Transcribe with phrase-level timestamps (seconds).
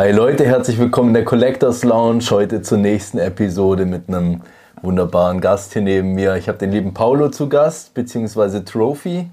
[0.00, 2.24] Hi Leute, herzlich willkommen in der Collectors Lounge.
[2.30, 4.40] Heute zur nächsten Episode mit einem
[4.80, 6.36] wunderbaren Gast hier neben mir.
[6.36, 9.28] Ich habe den lieben Paulo zu Gast, beziehungsweise Trophy,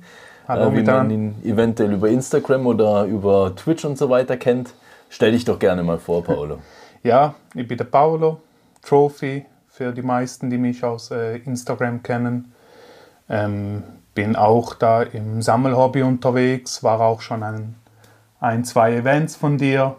[0.45, 4.73] Hallo äh, wie man ihn eventuell über Instagram oder über Twitch und so weiter kennt.
[5.09, 6.57] Stell dich doch gerne mal vor, Paulo.
[7.02, 8.41] Ja, ich bin der Paolo,
[8.81, 12.52] Trophy für die meisten, die mich aus äh, Instagram kennen.
[13.29, 17.76] Ähm, bin auch da im Sammelhobby unterwegs, war auch schon an
[18.41, 19.96] ein, zwei Events von dir.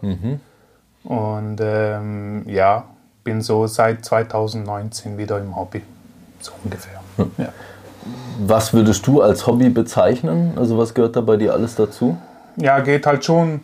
[1.09, 2.85] Und ähm, ja,
[3.23, 5.81] bin so seit 2019 wieder im Hobby,
[6.39, 7.01] so ungefähr.
[7.37, 7.49] Ja.
[8.39, 10.53] Was würdest du als Hobby bezeichnen?
[10.55, 12.17] Also was gehört da bei dir alles dazu?
[12.55, 13.61] ja, geht halt schon.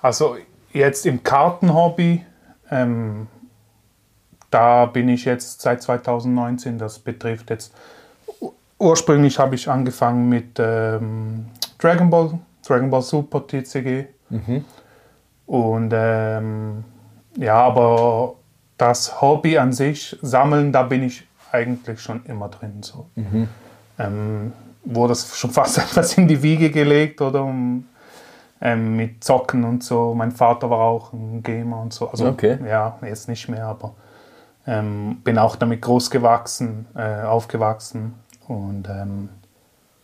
[0.00, 0.36] Also
[0.72, 2.24] jetzt im Kartenhobby,
[2.70, 3.26] ähm,
[4.50, 7.72] da bin ich jetzt seit 2019, das betrifft jetzt,
[8.40, 11.46] ur- ursprünglich habe ich angefangen mit ähm,
[11.78, 14.06] Dragon Ball, Dragon Ball Super TCG.
[15.46, 16.84] Und ähm,
[17.36, 18.34] ja, aber
[18.76, 22.82] das Hobby an sich, Sammeln, da bin ich eigentlich schon immer drin.
[22.82, 23.08] So.
[23.98, 24.52] Ähm,
[24.84, 27.86] wurde es schon fast etwas in die Wiege gelegt oder um,
[28.60, 30.14] ähm, mit Zocken und so.
[30.14, 32.08] Mein Vater war auch ein Gamer und so.
[32.10, 32.58] Also Okay.
[32.66, 33.94] ja, jetzt nicht mehr, aber
[34.66, 38.14] ähm, bin auch damit groß gewachsen, äh, aufgewachsen.
[38.48, 39.28] Und ähm,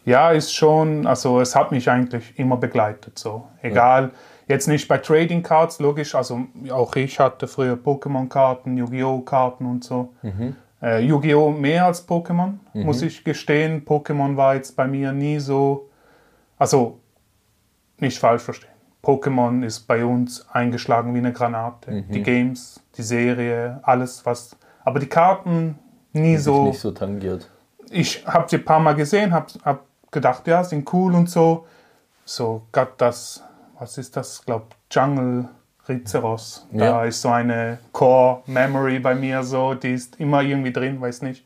[0.05, 3.19] ja, ist schon, also es hat mich eigentlich immer begleitet.
[3.19, 3.47] So.
[3.61, 4.11] Egal,
[4.49, 9.21] jetzt nicht bei Trading Cards, logisch, also auch ich hatte früher Pokémon-Karten, Yu-Gi-Oh!
[9.21, 10.13] Karten und so.
[10.83, 11.51] Äh, Yu-Gi-Oh!
[11.51, 13.85] mehr als Pokémon, muss ich gestehen.
[13.85, 15.89] Pokémon war jetzt bei mir nie so,
[16.59, 16.99] also
[17.99, 18.71] nicht falsch verstehen.
[19.03, 22.03] Pokémon ist bei uns eingeschlagen wie eine Granate.
[22.09, 24.57] Die Games, die Serie, alles was.
[24.85, 25.79] Aber die Karten
[26.13, 27.49] nie Dich so nicht so tangiert.
[27.91, 31.67] ich habe sie ein paar Mal gesehen, habe hab gedacht, ja, sind cool und so.
[32.25, 33.43] So, gerade das,
[33.83, 34.45] was ist das?
[34.47, 35.49] glaube Jungle
[35.89, 36.67] Rizeros.
[36.71, 37.05] Da Ja.
[37.05, 41.45] ist so eine Core Memory bei mir so, die ist immer irgendwie drin, weiß nicht.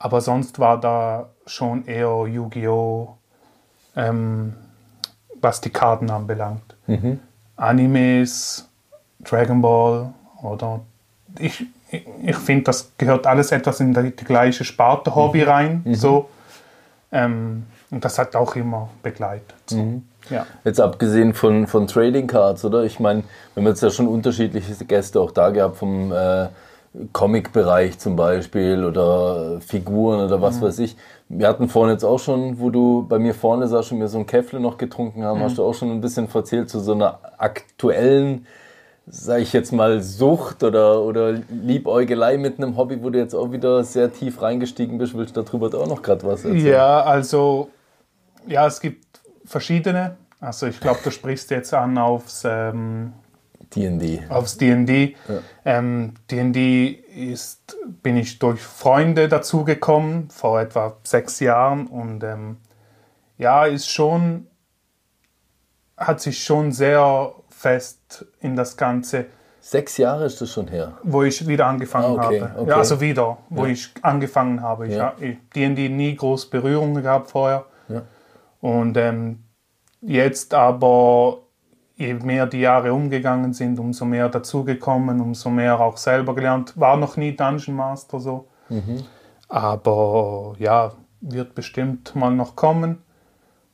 [0.00, 3.16] Aber sonst war da schon eher Yu-Gi-Oh!
[3.96, 4.54] Ähm,
[5.40, 6.76] was die Karten anbelangt.
[7.56, 8.68] Animes,
[9.20, 10.12] Dragon Ball
[10.42, 10.80] oder
[11.38, 15.84] ich, ich, ich finde, das gehört alles etwas in die, die gleiche Sparte Hobby rein.
[15.92, 16.28] So.
[17.12, 19.54] Ähm, und das hat auch immer begleitet.
[19.66, 20.02] So.
[20.30, 20.46] Ja.
[20.64, 22.84] Jetzt abgesehen von, von Trading Cards, oder?
[22.84, 23.22] Ich meine,
[23.54, 26.48] wir haben jetzt ja schon unterschiedliche Gäste auch da gehabt, vom äh,
[27.12, 30.96] Comic-Bereich zum Beispiel oder Figuren oder was weiß ich.
[31.28, 34.18] Wir hatten vorhin jetzt auch schon, wo du bei mir vorne saßt und wir so
[34.18, 37.18] ein Käffle noch getrunken haben, hast du auch schon ein bisschen erzählt zu so einer
[37.36, 38.46] aktuellen,
[39.06, 43.52] sag ich jetzt mal, Sucht oder, oder Liebäugelei mit einem Hobby, wo du jetzt auch
[43.52, 45.16] wieder sehr tief reingestiegen bist.
[45.16, 46.66] Willst du darüber auch noch gerade was erzählen?
[46.66, 47.68] ja, also,
[48.46, 49.07] ja, es gibt
[49.48, 50.16] verschiedene.
[50.40, 53.12] Also ich glaube, du sprichst jetzt an aufs ähm,
[53.74, 54.22] D&D.
[54.28, 55.16] aufs D&D.
[55.64, 62.58] Ähm, D&D ist, bin ich durch Freunde dazugekommen, vor etwa sechs Jahren und ähm,
[63.36, 64.46] ja, ist schon,
[65.96, 69.26] hat sich schon sehr fest in das Ganze,
[69.60, 70.96] Sechs Jahre ist das schon her.
[71.02, 72.60] wo ich wieder angefangen Ah, okay, habe.
[72.60, 72.70] okay.
[72.70, 74.86] Ja, also wieder, wo ich angefangen habe.
[74.88, 75.06] Ich Ja.
[75.12, 77.66] habe D&D nie groß Berührung gehabt vorher.
[78.60, 79.44] Und ähm,
[80.00, 81.38] jetzt aber,
[81.96, 86.78] je mehr die Jahre umgegangen sind, umso mehr dazugekommen, umso mehr auch selber gelernt.
[86.78, 88.48] War noch nie Dungeon Master so.
[89.48, 93.02] Aber ja, wird bestimmt mal noch kommen.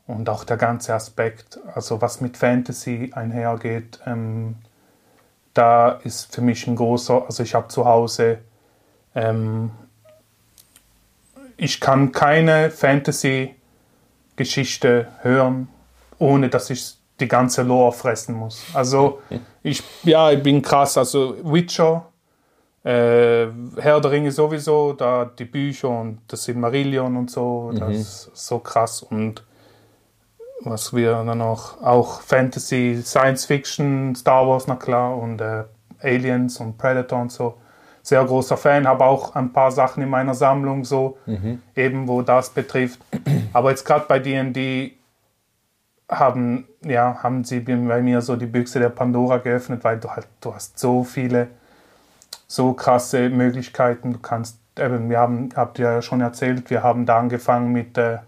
[0.06, 4.56] Und auch der ganze Aspekt, also was mit Fantasy einhergeht, ähm,
[5.54, 8.38] da ist für mich ein großer, also ich habe zu Hause,
[9.14, 9.70] ähm,
[11.56, 12.70] ich kann keine
[14.34, 15.68] Fantasy-Geschichte hören,
[16.18, 18.64] ohne dass ich die ganze Lore fressen muss.
[18.74, 19.20] Also
[19.62, 22.06] ich, ja, ich bin krass, also Witcher,
[22.82, 23.46] äh,
[23.76, 28.58] Herr der Ringe sowieso, da die Bücher und das Silmarillion und so, das ist so
[28.58, 29.42] krass und
[30.60, 35.64] was wir dann noch, auch Fantasy, Science Fiction, Star Wars, na klar, und äh,
[36.00, 37.58] Aliens und Predator und so.
[38.04, 41.16] Sehr großer Fan, habe auch ein paar Sachen in meiner Sammlung so,
[41.74, 43.00] eben wo das betrifft.
[43.54, 44.92] Aber jetzt gerade bei D&D
[46.10, 50.28] haben, ja, haben sie bei mir so die Büchse der Pandora geöffnet, weil du halt,
[50.42, 51.48] du hast so viele,
[52.46, 54.12] so krasse Möglichkeiten.
[54.12, 57.96] Du kannst, eben, wir haben, habt ihr ja schon erzählt, wir haben da angefangen mit,
[57.96, 58.18] äh,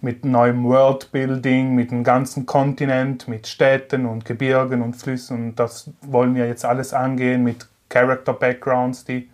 [0.00, 5.50] mit neuem Worldbuilding, mit dem ganzen Kontinent, mit Städten und Gebirgen und Flüssen.
[5.50, 9.30] Und das wollen wir jetzt alles angehen mit Character Backgrounds, die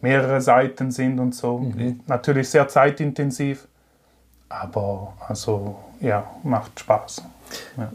[0.00, 1.72] mehrere Seiten sind und so.
[2.06, 3.66] Natürlich sehr zeitintensiv,
[4.48, 7.22] aber also ja, macht Spaß.
[7.76, 7.90] Ja.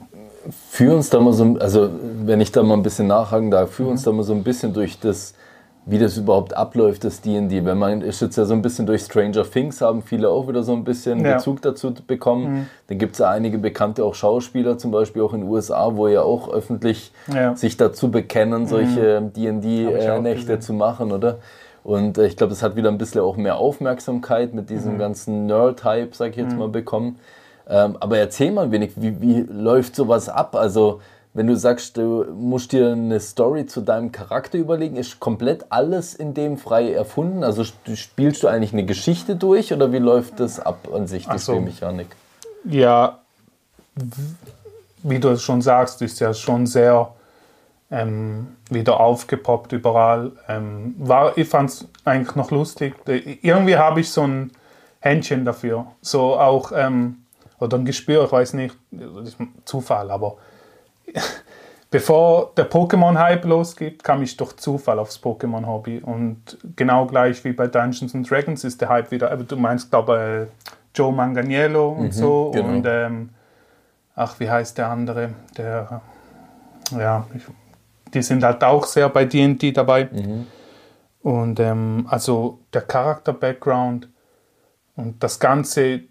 [0.70, 1.90] Führ uns da mal so, also
[2.24, 4.74] wenn ich da mal ein bisschen nachhaken darf, führ uns da mal so ein bisschen
[4.74, 5.34] durch das,
[5.86, 7.66] wie das überhaupt abläuft, das D&D.
[7.66, 10.62] Wenn man ist jetzt ja so ein bisschen durch Stranger Things, haben viele auch wieder
[10.62, 11.34] so ein bisschen Ja.
[11.34, 12.68] Bezug dazu bekommen.
[12.88, 16.08] Dann gibt es ja einige bekannte auch Schauspieler, zum Beispiel auch in den USA, wo
[16.08, 17.56] ja auch öffentlich Ja.
[17.56, 20.62] sich dazu bekennen, solche auch D&D-Nächte gesehen.
[20.62, 21.40] zu machen, oder?
[21.84, 24.74] Und äh, ich glaube, das hat wieder ein bisschen auch mehr Aufmerksamkeit mit Mhm.
[24.76, 27.18] diesem ganzen Nerd-Hype, sag ich jetzt mal, bekommen.
[27.68, 30.56] Ähm, aber erzähl mal ein wenig, wie, wie läuft sowas ab?
[30.56, 31.00] Also,
[31.34, 36.14] wenn du sagst, du musst dir eine Story zu deinem Charakter überlegen, ist komplett alles
[36.14, 37.44] in dem frei erfunden?
[37.44, 41.28] Also sp- spielst du eigentlich eine Geschichte durch oder wie läuft das ab an sich,
[41.28, 41.54] die so.
[41.54, 42.08] Spielmechanik?
[42.66, 43.20] Ja,
[45.04, 47.14] wie du es schon sagst, ist ja schon sehr
[47.90, 50.34] ähm, wieder aufgepoppt überall.
[50.48, 52.96] Ähm, war, ich fand es eigentlich noch lustig.
[53.42, 54.52] Irgendwie habe ich so ein
[55.00, 55.88] Händchen dafür.
[56.02, 57.24] So auch, ähm,
[57.60, 58.76] oder ein Gespür, ich weiß nicht,
[59.66, 60.38] Zufall, aber
[61.92, 66.00] bevor der Pokémon-Hype losgeht, kam ich durch Zufall aufs Pokémon-Hobby.
[66.00, 69.92] Und genau gleich wie bei Dungeons and Dragons ist der Hype wieder, aber du meinst,
[69.92, 72.52] glaube ich, Joe Manganiello und so.
[72.52, 72.70] genau.
[72.70, 73.30] Und ähm,
[74.16, 75.32] ach, wie heißt der andere?
[75.58, 76.02] Der,
[76.98, 77.44] ja, ich,
[78.14, 80.10] die sind halt auch sehr bei D&D dabei.
[81.22, 84.10] Und ähm, also der Charakter-Background
[84.96, 86.02] und das Ganze,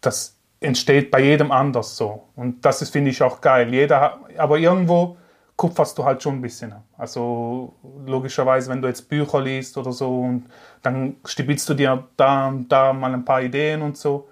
[0.00, 0.33] das
[0.64, 2.24] entsteht bei jedem anders so.
[2.34, 3.72] Und das ist, finde ich, auch geil.
[3.72, 5.16] Jeder, aber irgendwo
[5.56, 6.74] kupferst du halt schon ein bisschen.
[6.98, 7.74] Also
[8.06, 10.46] logischerweise, wenn du jetzt Bücher liest oder so, und
[10.82, 14.28] dann stibitzt du dir da und da mal ein paar Ideen und so.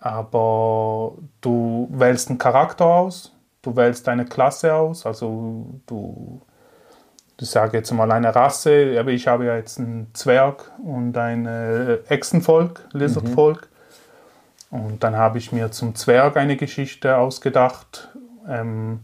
[0.00, 6.40] Aber du wählst einen Charakter aus, du wählst deine Klasse aus, also du,
[7.40, 11.46] ich sage jetzt mal eine Rasse, aber ich habe ja jetzt einen Zwerg und ein
[11.46, 13.68] äh, Echsenvolk, Lizardvolk.
[14.70, 18.08] Und dann habe ich mir zum Zwerg eine Geschichte ausgedacht
[18.48, 19.00] ähm,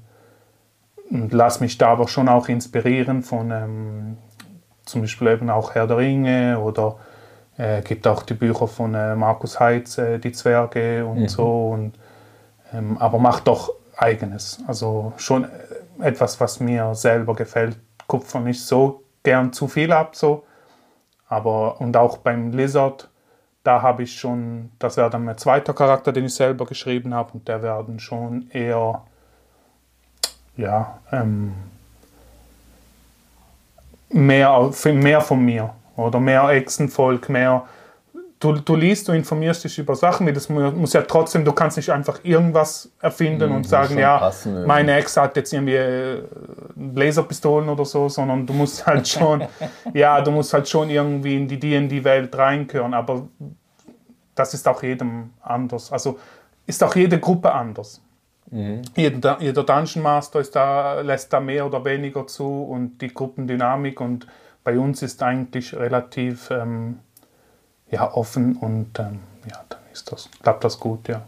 [1.11, 4.19] und lass mich da aber schon auch inspirieren von ähm,
[4.85, 6.97] zum Beispiel eben auch Herr der Ringe oder
[7.57, 11.71] äh, gibt auch die Bücher von äh, Markus Heitz, äh, die Zwerge und so.
[11.71, 11.95] Und,
[12.73, 14.59] ähm, aber macht doch eigenes.
[14.67, 15.49] Also schon äh,
[16.01, 17.79] etwas, was mir selber gefällt.
[18.07, 20.45] Kupfer nicht so gern zu viel ab, so.
[21.29, 23.09] Aber und auch beim Lizard,
[23.65, 27.33] da habe ich schon, das wäre dann mein zweiter Charakter, den ich selber geschrieben habe,
[27.33, 29.03] und der werden schon eher,
[30.57, 31.55] ja, ähm,
[34.11, 37.67] mehr, mehr von mir oder mehr Echsenvolk, mehr.
[38.41, 41.77] Du, du liest, du informierst dich über Sachen, das mu- muss ja trotzdem, du kannst
[41.79, 46.23] nicht einfach irgendwas erfinden und sagen, ja, passen meine Ex hat jetzt irgendwie äh,
[46.95, 49.45] Laserpistolen oder so, sondern du musst halt schon,
[49.95, 53.23] ja, du musst halt schon irgendwie in die D&D-Welt reinkören, aber
[54.35, 55.93] das ist auch jedem anders.
[55.93, 56.19] Also
[56.67, 58.01] ist auch jede Gruppe anders.
[58.95, 64.01] Jeder, jeder Dungeon Master ist da, lässt da mehr oder weniger zu und die Gruppendynamik
[64.01, 64.27] und
[64.65, 66.99] bei uns ist eigentlich relativ ähm,
[67.95, 69.21] ja, offen und ähm,
[69.51, 71.23] ja, dann ist das, klappt das gut, ja.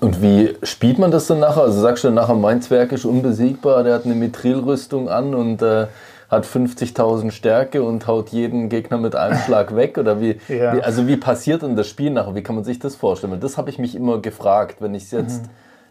[0.00, 1.62] Und wie spielt man das dann nachher?
[1.62, 5.60] Also sagst du dann nachher, mein Zwerg ist unbesiegbar, der hat eine Mithrilrüstung an und
[5.60, 5.88] äh,
[6.30, 9.98] hat 50.000 Stärke und haut jeden Gegner mit einem Schlag weg?
[9.98, 10.74] Oder wie, Ja.
[10.74, 12.34] wie, also wie passiert denn das Spiel nachher?
[12.34, 13.38] Wie kann man sich das vorstellen?
[13.40, 15.42] Das habe ich mich immer gefragt, wenn ich es jetzt,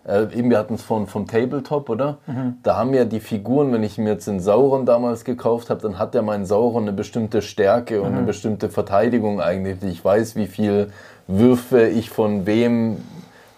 [0.08, 2.18] äh, eben wir hatten es von, vom Tabletop, oder?
[2.63, 6.00] Da haben ja die Figuren, wenn ich mir jetzt den Sauron damals gekauft habe, dann
[6.00, 9.77] hat ja mein Sauron eine bestimmte Stärke und eine bestimmte Verteidigung eigentlich.
[9.91, 10.91] Ich weiß, wie viel
[11.27, 12.98] Würfe ich von wem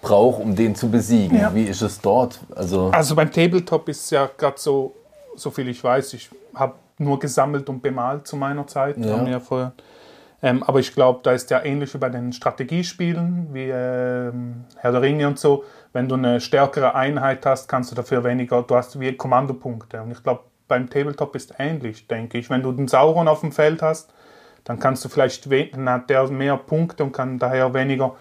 [0.01, 1.38] brauche, um den zu besiegen.
[1.38, 1.53] Ja.
[1.53, 2.39] Wie ist es dort?
[2.55, 4.95] Also, Also beim Tabletop ist ja gerade so,
[5.36, 8.98] so viel ich weiß, ich habe nur gesammelt und bemalt zu meiner Zeit.
[8.98, 9.17] Ja.
[9.17, 9.74] haben wir ja vorher.
[10.43, 14.91] Ähm, aber ich glaube, da ist ja ähnlich wie bei den Strategiespielen, wie ähm, Herr
[14.91, 15.63] der Ringe und so.
[15.93, 20.01] Wenn du eine stärkere Einheit hast, kannst du dafür weniger, du hast wie Kommandopunkte.
[20.01, 22.50] Und ich glaube, beim Tabletop ist ähnlich, denke ich.
[22.50, 24.13] Wenn du den Sauron auf dem Feld hast,
[24.63, 28.15] dann kannst du vielleicht, dann hat der mehr Punkte und kann daher weniger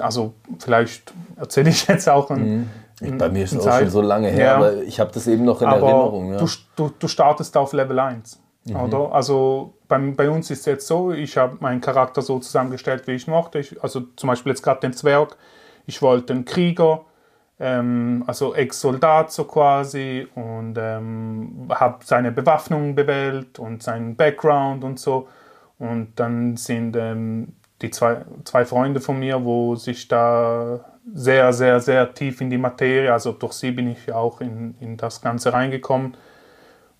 [0.00, 2.70] also vielleicht erzähle ich jetzt auch ein,
[3.18, 4.56] Bei mir ist es auch schon so lange her, Ja.
[4.56, 6.32] aber ich habe das eben noch in Aber Erinnerung.
[6.32, 6.38] Ja.
[6.38, 8.40] du, du, du startest auf Level 1.
[8.72, 9.12] Oder?
[9.12, 13.12] Also bei, bei uns ist es jetzt so, ich habe meinen Charakter so zusammengestellt, wie
[13.12, 13.58] ich mochte.
[13.58, 15.36] Ich, also zum Beispiel jetzt gerade den Zwerg.
[15.86, 17.04] Ich wollte einen Krieger,
[17.60, 24.98] ähm, also Ex-Soldat so quasi und ähm, habe seine Bewaffnung bewählt und seinen Background und
[24.98, 25.28] so.
[25.78, 30.80] Und dann sind ähm, die zwei, zwei Freunde von mir, wo sich da
[31.12, 34.96] sehr, sehr, sehr tief in die Materie, also durch sie bin ich auch in, in
[34.96, 36.16] das Ganze reingekommen.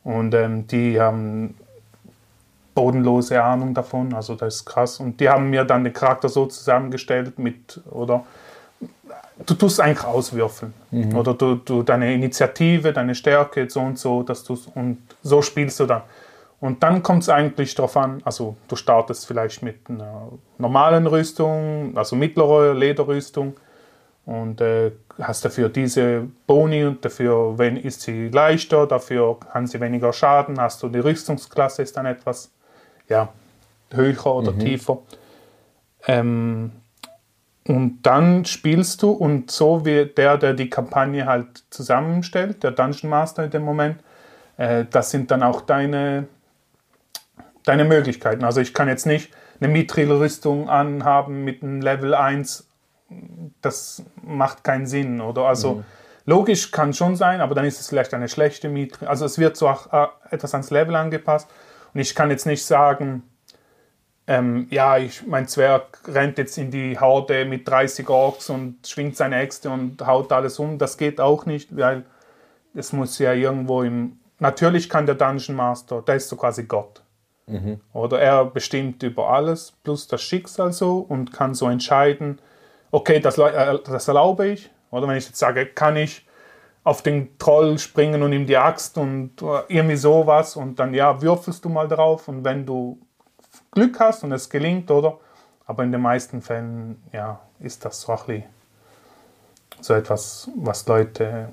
[0.02, 1.56] Und ähm, die haben
[2.74, 5.00] bodenlose Ahnung davon, also das ist krass.
[5.00, 8.24] Und die haben mir dann den Charakter so zusammengestellt mit, oder
[9.46, 10.72] du tust eigentlich auswürfeln.
[11.14, 15.80] Oder du, du deine Initiative, deine Stärke, so und so, dass du und so spielst
[15.80, 16.02] du dann.
[16.60, 21.92] Und dann kommt es eigentlich darauf an, also du startest vielleicht mit einer normalen Rüstung,
[21.94, 23.54] also mittlere Lederrüstung
[24.24, 29.78] und äh, hast dafür diese Boni und dafür wenn, ist sie leichter, dafür kann sie
[29.80, 32.50] weniger Schaden, hast du die Rüstungsklasse ist dann etwas
[33.10, 33.28] ja,
[33.90, 34.98] höher oder tiefer.
[36.06, 36.72] Ähm,
[37.66, 43.11] und dann spielst du und so wie der, der die Kampagne halt zusammenstellt, der Dungeon
[43.11, 44.00] Master in dem Moment,
[44.59, 46.26] äh, das sind dann auch deine,
[47.64, 48.44] deine Möglichkeiten.
[48.44, 52.68] Also ich kann jetzt nicht eine Mithril-Rüstung anhaben mit einem Level 1,
[53.62, 55.42] das macht keinen Sinn, oder?
[55.42, 55.85] Also
[56.26, 59.09] logisch kann schon sein, aber dann ist es vielleicht eine schlechte Mithril.
[59.09, 61.49] Also es wird so auch äh, etwas ans Level angepasst
[61.94, 63.23] und ich kann jetzt nicht sagen,
[64.26, 69.16] ähm, ja, ich, mein Zwerg rennt jetzt in die Horde mit 30 Orks und schwingt
[69.16, 70.78] seine Äxte und haut alles um.
[70.78, 72.04] Das geht auch nicht, weil
[72.74, 74.18] es muss ja irgendwo im.
[74.38, 77.02] Natürlich kann der Dungeon Master, der ist so quasi Gott.
[77.92, 82.38] Oder er bestimmt über alles, plus das Schicksal so und kann so entscheiden,
[82.90, 84.70] okay, das, äh, das erlaube ich.
[84.90, 86.26] Oder wenn ich jetzt sage, kann ich
[86.84, 91.20] auf den Troll springen und ihm die Axt und äh, irgendwie sowas und dann ja,
[91.20, 92.98] würfelst du mal drauf und wenn du
[93.74, 95.18] Glück hast und es gelingt, oder?
[95.66, 98.44] Aber in den meisten Fällen, ja, ist das so ein bisschen
[99.80, 101.48] so etwas, was Leute,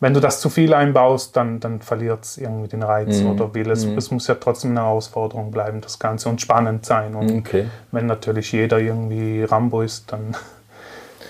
[0.00, 3.68] wenn du das zu viel einbaust, dann, dann verliert es irgendwie den Reiz oder will
[3.70, 7.14] es, es muss ja trotzdem eine Herausforderung bleiben, das Ganze und spannend sein.
[7.16, 7.68] Und Okay.
[7.90, 10.36] wenn natürlich jeder irgendwie Rambo ist, dann,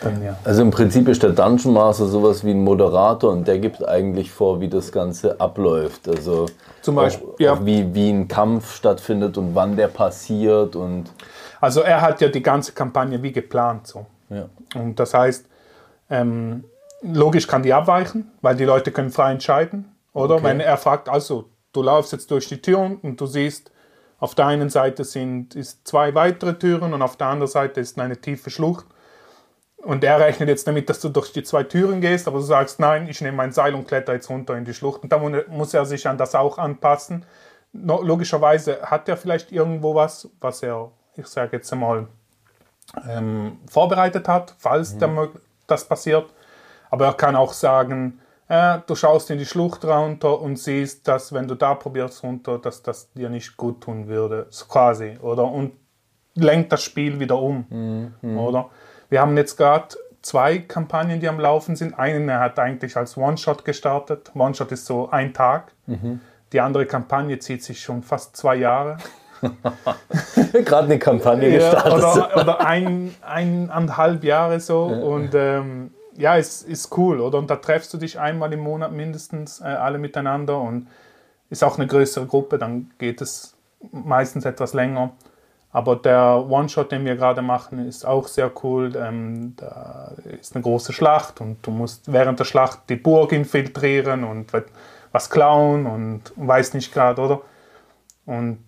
[0.01, 0.37] dann ja.
[0.45, 4.31] Also im Prinzip ist der Dungeon Master sowas wie ein Moderator und der gibt eigentlich
[4.31, 6.09] vor, wie das Ganze abläuft.
[6.09, 6.47] Also
[6.83, 7.53] Zum Beispiel, auch, ja.
[7.55, 11.05] auch wie, wie ein Kampf stattfindet und wann der passiert und
[11.61, 14.07] Also er hat ja die ganze Kampagne wie geplant so.
[14.31, 14.49] ja.
[14.75, 15.47] Und das heißt,
[16.11, 16.65] ähm,
[17.03, 19.95] logisch kann die abweichen, weil die Leute können frei entscheiden.
[20.13, 20.45] Oder Okay.
[20.45, 23.71] wenn er fragt, also du laufst jetzt durch die Tür und du siehst,
[24.21, 28.01] auf der einen Seite sind ist zwei weitere Türen und auf der anderen Seite ist
[28.01, 28.85] eine tiefe Schlucht.
[29.83, 32.81] Und er rechnet jetzt damit, dass du durch die zwei Türen gehst, aber du sagst,
[32.81, 35.03] nein, ich nehme mein Seil und kletter jetzt runter in die Schlucht.
[35.05, 37.25] Und da mu- muss er sich an das auch anpassen.
[37.73, 42.09] No, logischerweise hat er vielleicht irgendwo was, was er, ich sage jetzt einmal,
[43.09, 46.27] ähm, vorbereitet hat, falls mög- das passiert.
[46.91, 51.33] Aber er kann auch sagen, äh, du schaust in die Schlucht runter und siehst, dass
[51.33, 55.45] wenn du da probierst runter, dass das dir nicht gut tun würde, so quasi, oder?
[55.45, 55.73] Und
[56.35, 57.67] lenkt das Spiel wieder um,
[58.39, 58.71] oder?
[59.09, 59.89] Wir haben jetzt gerade
[60.23, 61.99] zwei Kampagnen, die am Laufen sind.
[61.99, 64.33] Eine hat eigentlich als One-Shot gestartet.
[64.35, 65.73] One-Shot ist so ein Tag.
[66.53, 68.99] Die andere Kampagne zieht sich schon fast zwei Jahre.
[70.65, 71.93] gerade eine Kampagne Ja, gestartet.
[71.93, 74.83] oder, oder ein, eineinhalb Jahre so.
[74.85, 77.39] Und ähm, ja, es ist cool, oder?
[77.39, 80.89] Und da treffst du dich einmal im Monat mindestens äh, alle miteinander und
[81.51, 83.55] ist auch eine größere Gruppe, dann geht es
[83.93, 85.13] meistens etwas länger.
[85.71, 88.97] Aber der One-Shot, den wir gerade machen, ist auch sehr cool.
[88.97, 94.25] Ähm, da ist eine große Schlacht und du musst während der Schlacht die Burg infiltrieren
[94.25, 94.51] und
[95.13, 97.41] was klauen und weiß nicht gerade, oder?
[98.27, 98.59] Und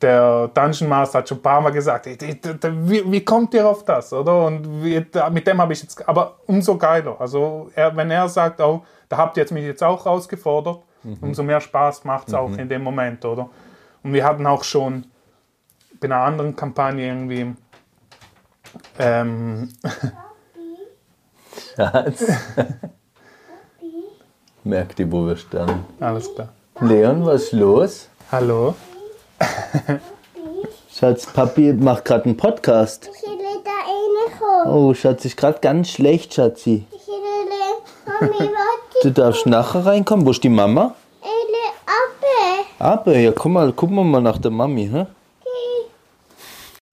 [0.00, 3.24] der Dungeon Master hat schon ein paar Mal gesagt, "Ey, die- die- die- wie, wie
[3.24, 4.46] kommt ihr auf das, oder?
[4.46, 7.16] Und wie, mit dem habe ich jetzt, aber umso geiler.
[7.20, 10.78] Also er, wenn er sagt, oh, da habt ihr jetzt mich jetzt auch rausgefordert,
[11.20, 13.48] umso mehr Spaß macht es auch in dem Moment, oder?
[14.02, 15.04] Und wir hatten auch schon
[16.08, 17.54] bei einer anderen Kampagne irgendwie
[18.98, 19.70] ähm,
[21.76, 22.24] Schatz.
[24.64, 25.86] Merkt ihr, wo wir standen.
[26.00, 26.48] alles klar.
[26.80, 28.08] Leon, was ist los?
[28.30, 28.74] Hallo?
[30.90, 33.08] Schatz, Papi macht gerade einen Podcast.
[33.14, 34.74] Ich will da reinkommen.
[34.74, 36.84] Oh, Schatz, ist gerade ganz schlecht, Schatzi.
[36.90, 38.50] Ich will, Mami.
[39.02, 40.26] Du darfst nachher reinkommen.
[40.26, 40.94] Wo ist die Mama?
[41.22, 42.12] Ich will ab.
[42.78, 45.06] Aber, ja, guck mal, gucken wir mal nach der Mami, hä?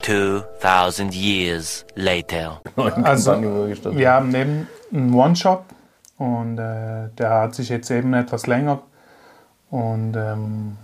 [0.02, 2.62] 2,000 years later.
[3.04, 5.64] Also, wir haben eben einen One-Shot
[6.18, 8.82] und äh, der hat sich jetzt eben etwas länger.
[9.70, 10.78] Und ähm,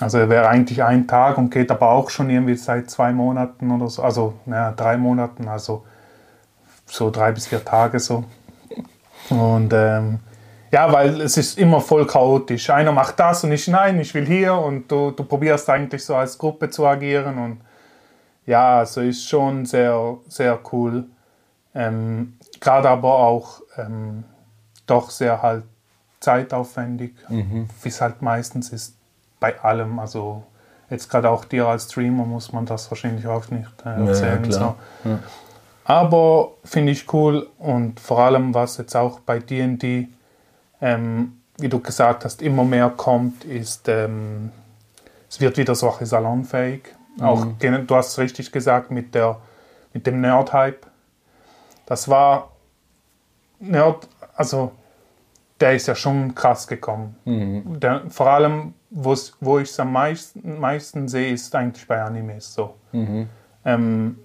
[0.00, 3.70] also er wäre eigentlich ein Tag und geht aber auch schon irgendwie seit zwei Monaten
[3.70, 5.84] oder so, also naja, drei Monaten, also
[6.86, 8.24] so drei bis vier Tage so.
[9.30, 10.18] Und ähm,
[10.72, 12.68] ja, weil es ist immer voll chaotisch.
[12.70, 16.16] Einer macht das und ich nein, ich will hier und du, du probierst eigentlich so
[16.16, 17.60] als Gruppe zu agieren und
[18.46, 21.06] ja, also ist schon sehr, sehr cool.
[21.74, 24.24] Ähm, Gerade aber auch ähm,
[24.86, 25.64] doch sehr halt
[26.20, 27.12] zeitaufwendig,
[27.82, 28.96] wie es halt meistens ist
[29.40, 29.98] bei allem.
[29.98, 30.42] Also
[30.88, 34.42] jetzt gerade auch dir als Streamer muss man das wahrscheinlich auch nicht äh, erzählen.
[34.42, 34.76] klar.
[35.02, 35.18] So.
[35.84, 40.08] Aber finde ich cool und vor allem, was jetzt auch bei D&D,
[40.80, 44.50] ähm, wie du gesagt hast, immer mehr kommt, ist, ähm,
[45.28, 46.94] es wird wieder solche salonfähig.
[47.20, 49.38] Auch, gen- du hast es richtig gesagt, mit, der,
[49.92, 50.86] mit dem Nerd-Hype.
[51.86, 52.50] Das war
[53.60, 54.72] Nerd, also
[55.60, 57.14] der ist ja schon krass gekommen.
[57.80, 59.12] Der, vor allem, wo
[59.58, 62.74] ich es am meisten, meisten sehe, ist eigentlich bei Animes so.
[63.64, 64.18] Ähm,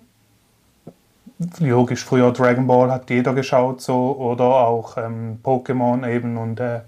[1.60, 6.82] logisch, früher Dragon Ball hat jeder geschaut so oder auch ähm, Pokémon eben und, äh,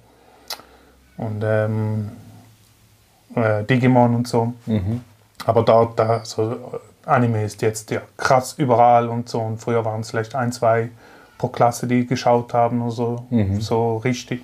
[1.17, 2.12] und ähm,
[3.36, 4.53] äh, Digimon und so.
[5.45, 6.57] Aber da, da so,
[7.05, 10.89] Anime ist jetzt ja krass überall und so und früher waren es vielleicht ein, zwei
[11.38, 13.25] pro Klasse, die geschaut haben oder so,
[13.60, 14.43] so richtig.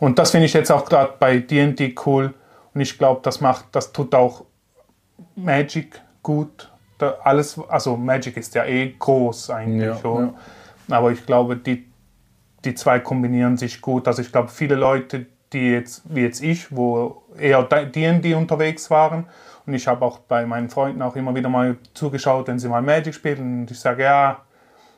[0.00, 2.34] Und das finde ich jetzt auch gerade bei D&D cool
[2.74, 4.44] und ich glaube, das macht, das tut auch
[5.36, 6.70] Magic gut.
[6.98, 10.34] Da alles, also Magic ist ja eh groß eigentlich, Ja, schon.
[10.90, 11.86] aber ich glaube, die,
[12.64, 14.08] die zwei kombinieren sich gut.
[14.08, 19.26] Also ich glaube, viele Leute, die jetzt, wie jetzt ich, wo eher D&D unterwegs waren
[19.66, 22.82] und ich habe auch bei meinen Freunden auch immer wieder mal zugeschaut, wenn sie mal
[22.82, 24.38] Magic spielen und ich sage, ja,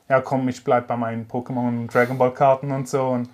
[0.07, 3.29] ja komm, ich bleib bei meinen Pokémon und Dragon Ball Karten und so und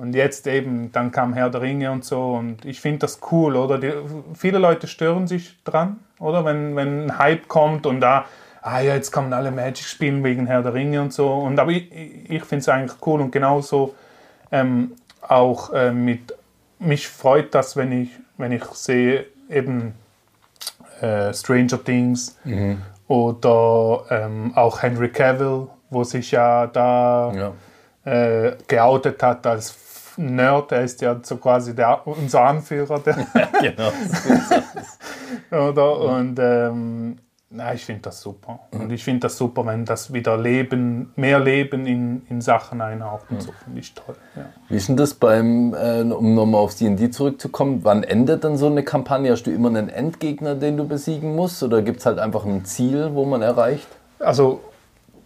[0.00, 2.32] und jetzt eben, dann kam Herr der Ringe und so.
[2.32, 3.76] Und ich finde das cool, oder?
[3.76, 3.92] Die,
[4.34, 6.42] viele Leute stören sich dran, oder?
[6.46, 8.24] Wenn, wenn ein Hype kommt und da,
[8.62, 11.30] ah ja, jetzt kommen alle Magic spielen wegen Herr der Ringe und so.
[11.30, 13.94] Und aber ich, ich finde es eigentlich cool und genauso
[14.50, 16.34] ähm, auch äh, mit,
[16.78, 19.94] mich freut das, wenn ich, wenn ich sehe, eben
[21.00, 22.36] äh, Stranger Things
[23.08, 28.12] oder ähm, auch Henry Cavill, wo sich ja da Ja.
[28.12, 29.76] äh, geoutet hat als
[30.16, 30.72] Nerd.
[30.72, 32.98] Er ist ja so quasi der, unser Anführer.
[33.00, 33.14] Der,
[33.60, 33.90] genau.
[35.68, 35.98] oder?
[35.98, 37.18] Und ähm,
[37.52, 38.60] na, ich finde das super.
[38.70, 43.24] Und ich finde das super, wenn das wieder Leben, mehr Leben in, in Sachen einhaucht
[43.30, 43.50] und so.
[43.64, 44.14] Finde ich toll.
[44.36, 44.44] Ja.
[44.68, 48.66] Wie ist denn das beim, äh, um nochmal aufs D&D zurückzukommen, wann endet dann so
[48.66, 49.32] eine Kampagne?
[49.32, 51.60] Hast du immer einen Endgegner, den du besiegen musst?
[51.64, 53.88] Oder gibt es halt einfach ein Ziel, wo man erreicht?
[54.20, 54.60] Also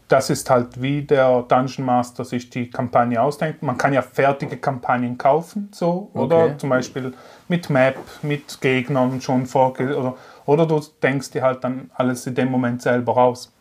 [0.09, 3.63] das ist halt wie der Dungeon Master sich die Kampagne ausdenkt.
[3.63, 6.55] Man kann ja fertige Kampagnen kaufen, so, oder Okay.
[6.57, 7.13] zum Beispiel
[7.49, 9.95] mit Map, mit Gegnern schon vorge...
[9.95, 10.15] Oder,
[10.47, 13.53] oder du denkst dir halt dann alles in dem Moment selber aus.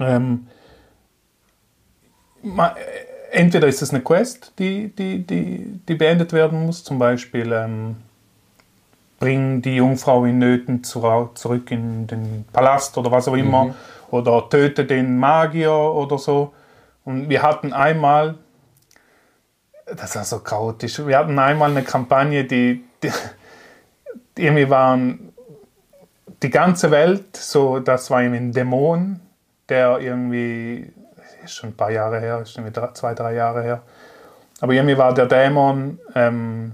[0.00, 0.46] Ähm,
[2.42, 6.98] ma- äh, entweder ist es eine Quest, die, die, die, die beendet werden muss, zum
[6.98, 7.96] Beispiel ähm,
[9.18, 13.74] bring die Jungfrau in Nöten zurück in den Palast oder was auch immer,
[14.10, 16.52] oder töte den Magier oder so.
[17.04, 18.36] Und wir hatten einmal,
[19.84, 23.10] das war so chaotisch, wir hatten einmal eine Kampagne, die, die
[24.36, 25.27] irgendwie waren
[26.42, 29.20] die ganze Welt, so, das war irgendwie ein Dämon,
[29.68, 30.92] der irgendwie,
[31.44, 33.82] ist schon ein paar Jahre her, ist schon wieder zwei, drei Jahre her,
[34.60, 36.72] aber irgendwie war der Dämon, ähm,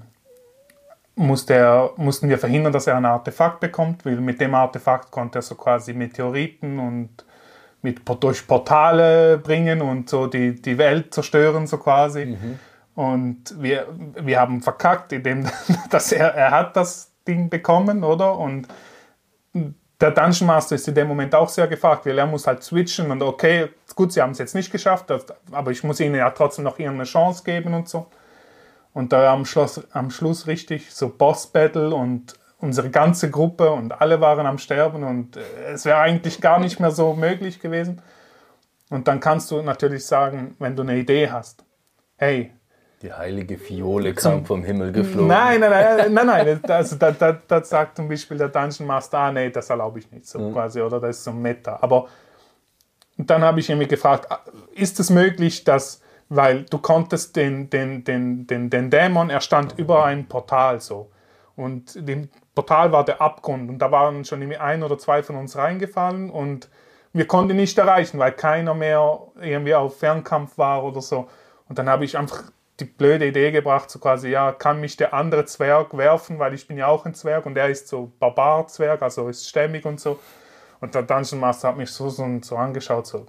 [1.17, 5.39] musste er, mussten wir verhindern, dass er ein Artefakt bekommt, weil mit dem Artefakt konnte
[5.39, 7.25] er so quasi Meteoriten und
[7.83, 12.37] mit, durch Portale bringen und so die, die Welt zerstören, so quasi.
[12.95, 13.87] Und wir,
[14.21, 15.47] wir haben verkackt, indem
[15.91, 18.39] dass er, er hat das Ding bekommen, oder?
[18.39, 18.67] Und
[20.01, 23.11] der Dungeon Master ist in dem Moment auch sehr gefragt, weil er muss halt switchen
[23.11, 25.13] und okay, gut, sie haben es jetzt nicht geschafft,
[25.53, 28.07] aber ich muss ihnen ja trotzdem noch irgendeine Chance geben und so.
[28.93, 34.21] Und da am Schluss, am Schluss richtig so Boss-Battle und unsere ganze Gruppe und alle
[34.21, 35.41] waren am Sterben und äh,
[35.73, 38.01] es wäre eigentlich gar nicht mehr so möglich gewesen.
[38.91, 41.65] Und dann kannst du natürlich sagen, wenn du eine Idee hast,
[42.17, 42.53] hey,
[43.05, 45.29] Die heilige Fiole kam vom Himmel geflogen.
[45.29, 46.61] Nein, nein, nein, nein, nein.
[46.67, 50.11] Das, das, das, das sagt zum Beispiel der Dungeon Master, ah, nee, das erlaube ich
[50.11, 51.79] nicht, so quasi, oder das ist so Meta.
[51.83, 52.09] Aber
[53.19, 54.41] dann habe ich irgendwie gefragt, ah,
[54.75, 59.79] ist es möglich, dass, weil du konntest den, den, den, den, den Dämon, er stand
[59.79, 61.11] über ein Portal so.
[61.57, 65.37] Und dem Portal war der Abgrund und da waren schon irgendwie ein oder zwei von
[65.37, 66.71] uns reingefallen und
[67.13, 71.29] wir konnten ihn nicht erreichen, weil keiner mehr irgendwie auf Fernkampf war oder so.
[71.69, 72.45] Und dann habe ich einfach
[72.81, 76.67] die blöde Idee gebracht, so quasi, ja, kann mich der andere Zwerg werfen, weil ich
[76.67, 80.19] bin ja auch ein Zwerg und er ist so Barbar-Zwerg, also ist stämmig und so.
[80.81, 83.27] Und der Dungeon Master hat mich so, so, so angeschaut, so,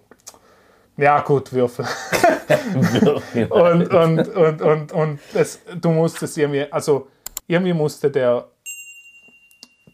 [0.97, 1.85] ja gut, Würfel.
[3.49, 7.07] und, und, und, und, und es, du musstest irgendwie, also
[7.47, 8.47] irgendwie musste der,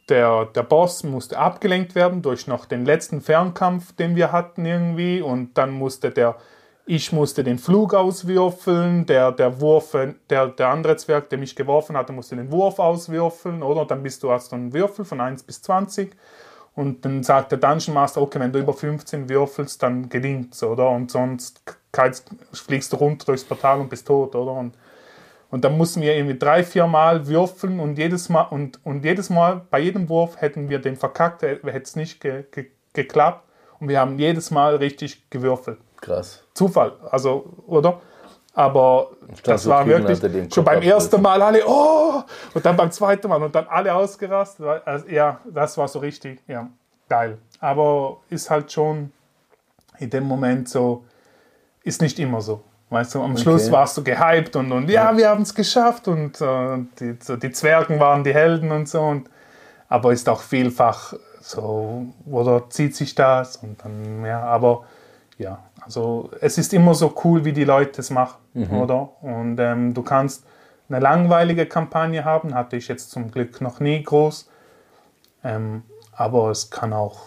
[0.09, 5.21] der, der Boss musste abgelenkt werden durch noch den letzten Fernkampf, den wir hatten irgendwie
[5.21, 6.37] und dann musste der,
[6.85, 9.95] ich musste den Flug auswürfeln, der, der Wurf,
[10.29, 13.85] der, der andere Zwerg, der mich geworfen hatte, musste den Wurf auswürfeln, oder?
[13.85, 16.15] Dann bist du, hast einen Würfel von 1 bis 20
[16.73, 20.89] und dann sagt der Dungeon Master, okay, wenn du über 15 würfelst, dann gelingt's, oder?
[20.89, 21.61] Und sonst
[22.53, 24.53] fliegst du runter durchs Portal und bist tot, oder?
[24.53, 24.75] Und,
[25.49, 29.29] und dann mussten wir irgendwie drei, vier Mal würfeln und jedes Mal, und, und jedes
[29.29, 33.47] Mal, bei jedem Wurf hätten wir den verkackt, hätte es nicht ge, ge, geklappt.
[33.79, 35.79] Und wir haben jedes Mal richtig gewürfelt.
[36.01, 36.43] Krass.
[36.53, 38.01] Zufall, also, oder?
[38.53, 39.11] Aber
[39.43, 41.21] das so war wirklich schon beim ersten.
[41.21, 42.21] Mal alle, oh,
[42.53, 44.65] und dann beim zweiten Mal und dann alle ausgerastet.
[44.85, 46.67] Also, ja, das war so richtig, ja,
[47.07, 47.37] geil.
[47.61, 49.11] Aber ist halt schon
[49.99, 51.05] in dem Moment so,
[51.83, 52.61] ist nicht immer so.
[52.89, 56.41] Weißt du, am Schluss warst du gehypt und, und ja, wir haben es geschafft und
[56.41, 58.99] äh, die, so, die Zwergen waren die Helden und so.
[58.99, 59.29] Und,
[59.87, 64.83] aber ist auch vielfach so, oder zieht sich das und dann, ja, aber
[65.41, 68.37] ja, also es ist immer so cool, wie die Leute es machen,
[68.81, 69.09] oder?
[69.21, 70.45] Und ähm, du kannst
[70.89, 74.49] eine langweilige Kampagne haben, hatte ich jetzt zum Glück noch nie groß,
[75.43, 77.19] ähm, aber es kann auch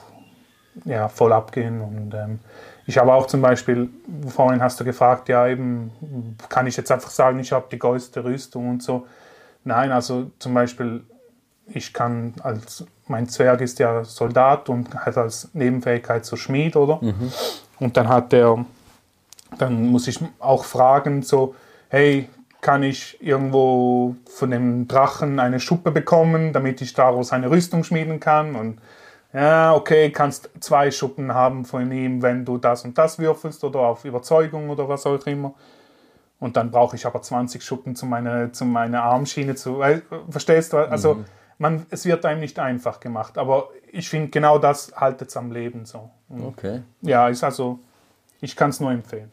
[0.84, 2.40] ja, voll abgehen und ähm,
[2.86, 3.88] ich habe auch zum Beispiel,
[4.28, 5.90] vorhin hast du gefragt, ja eben,
[6.48, 9.06] kann ich jetzt einfach sagen, ich habe die größte Rüstung und so.
[9.64, 11.02] Nein, also zum Beispiel,
[11.66, 17.00] ich kann als, mein Zwerg ist ja Soldat und hat als Nebenfähigkeit so Schmied, oder?
[17.80, 18.64] Und dann hat der,
[19.58, 21.54] dann muss ich auch fragen, so,
[21.88, 22.28] hey,
[22.60, 28.20] kann ich irgendwo von dem Drachen eine Schuppe bekommen, damit ich daraus eine Rüstung schmieden
[28.20, 28.54] kann?
[28.54, 28.78] Und
[29.34, 33.80] ja, okay, kannst zwei Schuppen haben von ihm, wenn du das und das würfelst oder
[33.80, 35.54] auf Überzeugung oder was auch immer.
[36.40, 39.82] Und dann brauche ich aber 20 Schuppen zu meiner, zu meiner Armschiene zu.
[39.82, 40.78] äh, Verstehst du?
[40.78, 41.24] Also
[41.58, 43.38] man, es wird einem nicht einfach gemacht.
[43.38, 46.10] Aber ich finde, genau das haltet es am Leben so.
[46.28, 46.82] Und Okay.
[47.02, 47.78] ja, ist also,
[48.40, 49.30] ich kann es nur empfehlen.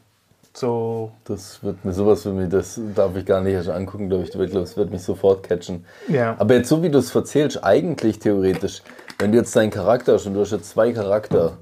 [0.54, 4.24] So, Das wird mir sowas für mich, das darf ich gar nicht erst angucken, glaube
[4.24, 4.34] ich.
[4.36, 5.86] wirklich, Das wird mich sofort catchen.
[6.10, 6.36] Ja.
[6.38, 8.82] Aber jetzt so wie du es erzählst, eigentlich theoretisch,
[9.18, 11.58] wenn du jetzt deinen Charakter hast und du hast jetzt zwei Charakter,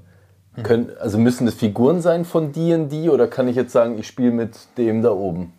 [0.64, 4.32] können, also müssen das Figuren sein von D&D oder kann ich jetzt sagen, ich spiele
[4.32, 5.54] mit dem da oben?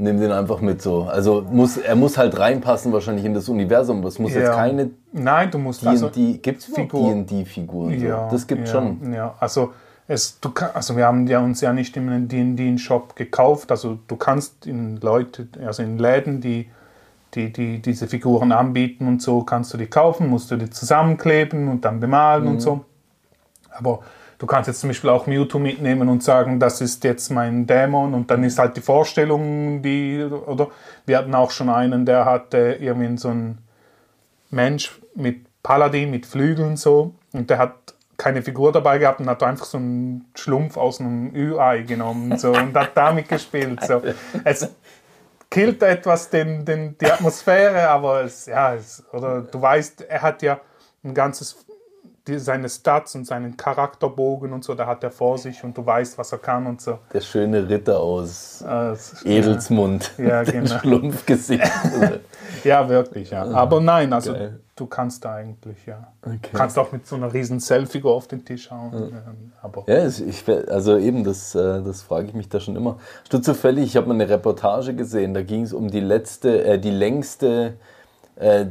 [0.00, 1.02] Nimm den einfach mit so.
[1.02, 4.04] Also muss, er muss halt reinpassen wahrscheinlich in das Universum.
[4.06, 4.54] Es muss jetzt ja.
[4.54, 6.08] keine Nein, du musst also.
[6.08, 7.98] D&D, gibt es Figur- D&D-Figuren?
[7.98, 8.06] So?
[8.06, 9.12] Ja, Das gibt ja, schon.
[9.12, 9.72] Ja, also,
[10.06, 13.72] es, du also wir haben ja uns ja nicht in einem D&D-Shop gekauft.
[13.72, 16.68] Also du kannst in Leute, also in Läden, die,
[17.34, 21.66] die, die diese Figuren anbieten und so, kannst du die kaufen, musst du die zusammenkleben
[21.66, 22.50] und dann bemalen Mhm.
[22.50, 22.84] und so.
[23.70, 23.98] Aber
[24.38, 28.14] du kannst jetzt zum Beispiel auch Mewtwo mitnehmen und sagen, das ist jetzt mein Dämon
[28.14, 30.68] und dann ist halt die Vorstellung, die, oder
[31.06, 33.58] wir hatten auch schon einen, der hatte irgendwie so einen
[34.50, 37.74] Mensch mit Paladin, mit Flügeln so und der hat
[38.16, 42.50] keine Figur dabei gehabt und hat einfach so einen Schlumpf aus einem Ü-Ei genommen so,
[42.52, 43.84] und hat damit gespielt.
[43.84, 44.02] So.
[44.44, 44.68] Es
[45.50, 50.42] killt etwas den, den, die Atmosphäre, aber es, ja, es, oder du weißt, er hat
[50.42, 50.58] ja
[51.04, 51.64] ein ganzes
[52.28, 55.84] die, seine Stats und seinen Charakterbogen und so, da hat er vor sich und du
[55.84, 56.98] weißt, was er kann und so.
[57.12, 60.12] Der schöne Ritter aus Äh, Edelsmund.
[60.18, 60.78] Ja, genau.
[60.78, 61.64] Schlumpfgesicht.
[62.64, 63.44] Ja, wirklich, ja.
[63.44, 64.58] Aber nein, also Geil.
[64.74, 66.08] du kannst da eigentlich, ja.
[66.22, 66.38] Okay.
[66.50, 68.90] Du kannst auch mit so einer riesen Selfie auf den Tisch hauen.
[68.94, 72.98] ähm, Aber Ja, ich, also eben, das, äh, das frage ich mich da schon immer.
[73.30, 76.78] Hast zufällig, ich habe mal eine Reportage gesehen, da ging es um die letzte, äh,
[76.78, 77.74] die längste
[78.36, 78.64] äh,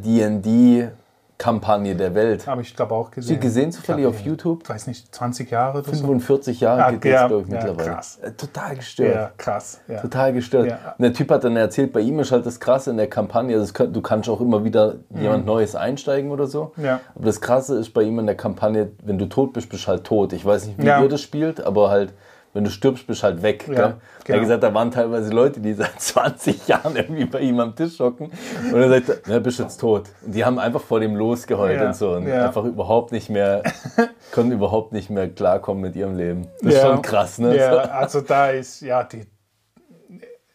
[1.37, 2.47] D&D-Kampagne der Welt.
[2.47, 3.35] habe ich glaube auch gesehen.
[3.35, 4.63] Du gesehen zufällig auf YouTube?
[4.63, 6.01] Ich weiß nicht, 20 Jahre oder so.
[6.01, 7.89] 45 Jahre Ah, geht das, ja, glaube ich, ja, mittlerweile.
[7.91, 8.19] krass.
[8.21, 9.15] Äh, Total gestört.
[9.15, 9.79] Ja, krass.
[9.87, 10.01] Ja.
[10.01, 10.67] Total gestört.
[10.67, 10.95] Ja.
[10.97, 13.55] Und der Typ hat dann erzählt, bei ihm ist halt das Krasse in der Kampagne,
[13.55, 16.71] also könnt, du kannst auch immer wieder jemand Neues einsteigen oder so.
[16.75, 16.85] Mhm.
[16.85, 16.99] Ja.
[17.15, 19.87] Aber das Krasse ist bei ihm in der Kampagne, wenn du tot bist, bist du
[19.89, 20.33] halt tot.
[20.33, 22.13] Ich weiß nicht, wie ihr das spielt, aber halt,
[22.57, 23.67] wenn du stirbst, bist du halt weg.
[23.67, 23.83] Ja, gell?
[23.83, 23.93] Er
[24.23, 24.35] genau.
[24.35, 27.99] hat gesagt, da waren teilweise Leute, die seit 20 Jahren irgendwie bei ihm am Tisch
[27.99, 28.31] hocken.
[28.73, 30.09] Und er sagte, na, bist jetzt tot.
[30.25, 32.13] Und die haben einfach vor dem losgeheult Ja, und so.
[32.13, 32.47] Und ja.
[32.47, 33.61] einfach überhaupt nicht mehr,
[34.31, 36.47] konnten überhaupt nicht mehr klarkommen mit ihrem Leben.
[36.61, 37.55] Das ist schon krass, ne?
[37.55, 39.27] Ja, also da ist, ja, die.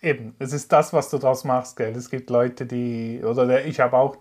[0.01, 1.95] Eben, es ist das, was du draus machst, gell.
[1.95, 4.17] Es gibt Leute, die, oder der, ich habe auch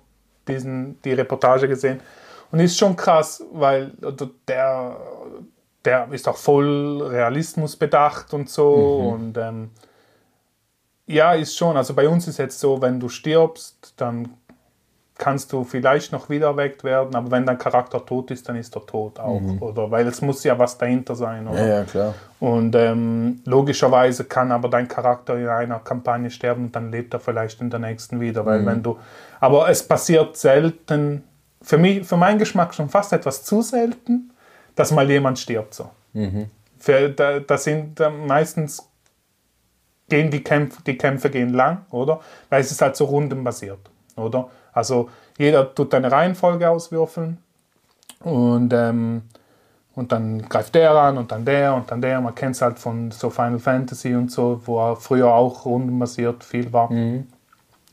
[0.47, 1.99] diesen, die Reportage gesehen.
[2.51, 3.93] Und ist schon krass, weil
[4.47, 4.97] der,
[5.85, 9.13] der ist auch voll Realismus bedacht und so.
[9.13, 9.71] Und ähm,
[11.07, 11.77] ja, ist schon.
[11.77, 14.29] Also bei uns ist jetzt so, wenn du stirbst, dann
[15.21, 18.75] kannst du vielleicht noch wieder erweckt werden, aber wenn dein Charakter tot ist, dann ist
[18.75, 19.39] er tot auch.
[19.59, 21.47] Oder weil es muss ja was dahinter sein.
[21.47, 21.59] Oder?
[21.59, 22.15] Ja, ja, klar.
[22.39, 27.19] Und ähm, logischerweise kann aber dein Charakter in einer Kampagne sterben und dann lebt er
[27.19, 28.47] vielleicht in der nächsten wieder.
[28.47, 28.97] Weil wenn du.
[29.39, 31.23] Aber es passiert selten,
[31.61, 34.30] für mich, für meinen Geschmack schon fast etwas zu selten,
[34.75, 35.89] dass mal jemand stirbt so.
[36.79, 38.87] Für, da, das sind äh, meistens
[40.09, 42.19] gehen die Kämpfe, die Kämpfe gehen lang, oder?
[42.49, 43.79] Weil es ist halt so rundenbasiert,
[44.15, 44.49] oder?
[44.73, 47.37] Also jeder tut eine Reihenfolge auswürfeln
[48.19, 49.23] und, ähm,
[49.95, 52.19] und dann greift der an und dann der und dann der.
[52.21, 56.43] Man kennt es halt von so Final Fantasy und so, wo er früher auch rundenbasiert
[56.43, 56.89] viel war.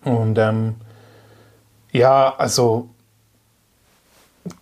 [0.05, 0.77] Und ähm,
[1.93, 2.89] ja, also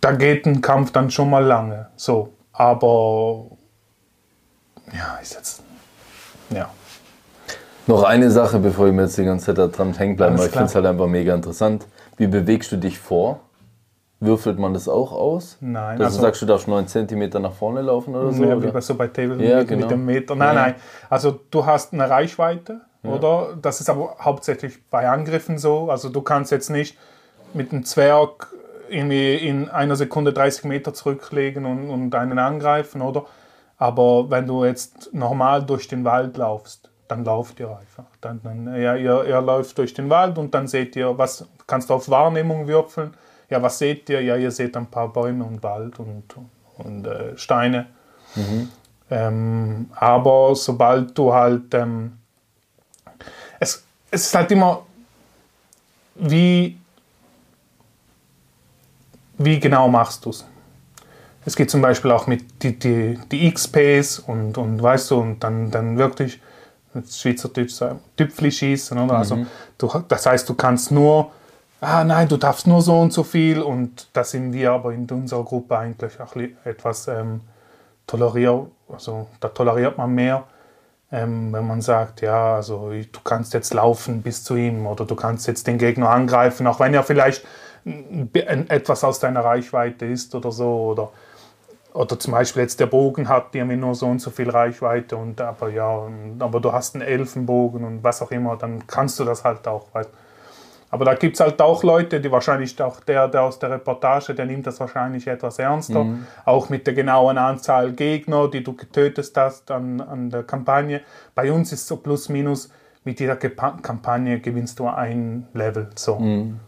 [0.01, 2.33] da geht ein Kampf dann schon mal lange, so.
[2.53, 3.45] Aber
[4.93, 5.63] ja, ist jetzt
[6.49, 6.69] ja.
[7.87, 10.45] Noch eine Sache, bevor ich mir jetzt die ganze Zeit da dran hängen bleibe, weil
[10.47, 11.85] ich finde es halt einfach mega interessant.
[12.17, 13.39] Wie bewegst du dich vor?
[14.19, 15.57] Würfelt man das auch aus?
[15.61, 18.43] Nein, Dass also- du sagst, du darfst 9 cm nach vorne laufen oder so?
[18.43, 19.81] Ja, wie bei, so bei Table Ja, mit, genau.
[19.81, 20.35] mit dem Meter.
[20.35, 20.61] Nein, Ja.
[20.63, 20.75] nein.
[21.09, 23.55] Also du hast eine Reichweite, oder?
[23.61, 25.91] Das ist aber hauptsächlich bei Angriffen so.
[25.91, 26.97] Also du kannst jetzt nicht
[27.53, 28.47] mit einem Zwerg
[28.89, 33.25] irgendwie in einer Sekunde 30 Meter zurücklegen und, und einen angreifen, oder?
[33.77, 38.05] Aber wenn du jetzt normal durch den Wald laufst, dann lauft ihr einfach.
[38.21, 41.89] Dann, dann, ja, ihr, ihr läuft durch den Wald und dann seht ihr, was kannst
[41.89, 43.13] du auf Wahrnehmung würfeln.
[43.49, 44.21] Ja, was seht ihr?
[44.21, 46.23] Ja, ihr seht ein paar Bäume und Wald und,
[46.77, 47.87] und äh, Steine.
[49.09, 51.73] Ähm, aber sobald du halt.
[51.73, 52.17] Ähm,
[53.59, 54.85] es, es ist halt immer,
[56.15, 56.77] wie,
[59.37, 60.45] wie genau machst du es?
[61.45, 65.43] Es geht zum Beispiel auch mit die, die, die XPs und, und weißt du, und
[65.43, 66.41] dann, dann wirklich,
[66.93, 69.17] mit Schweizerdeutsch sagen, Tüpfli schießen, oder?
[69.17, 69.45] Also,
[69.77, 71.31] du, das heißt, du kannst nur,
[71.79, 75.09] ah nein, du darfst nur so und so viel und da sind wir aber in
[75.09, 77.41] unserer Gruppe eigentlich auch etwas ähm,
[78.07, 80.43] toleriert, also da toleriert man mehr,
[81.11, 85.15] ähm, wenn man sagt, ja, also du kannst jetzt laufen bis zu ihm oder du
[85.15, 87.45] kannst jetzt den Gegner angreifen, auch wenn er vielleicht
[88.33, 91.11] etwas aus deiner Reichweite ist oder so oder
[91.97, 95.41] oder zum Beispiel jetzt der Bogen hat irgendwie nur so und so viel Reichweite und
[95.41, 99.23] aber ja, und, aber du hast einen Elfenbogen und was auch immer, dann kannst du
[99.23, 99.87] das halt auch.
[99.93, 100.09] Weißt.
[100.89, 104.33] Aber da gibt es halt auch Leute, die wahrscheinlich auch der, der aus der Reportage,
[104.35, 106.01] der nimmt das wahrscheinlich etwas ernster,
[106.45, 111.01] auch mit der genauen Anzahl Gegner, die du getötet hast an, an der Kampagne.
[111.35, 112.69] Bei uns ist so plus minus,
[113.03, 115.89] mit jeder Kampagne gewinnst du ein Level.
[115.95, 116.17] So.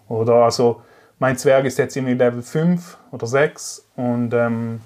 [0.09, 0.81] Oder also
[1.19, 4.81] mein Zwerg ist jetzt irgendwie Level 5 oder 6 und ähm,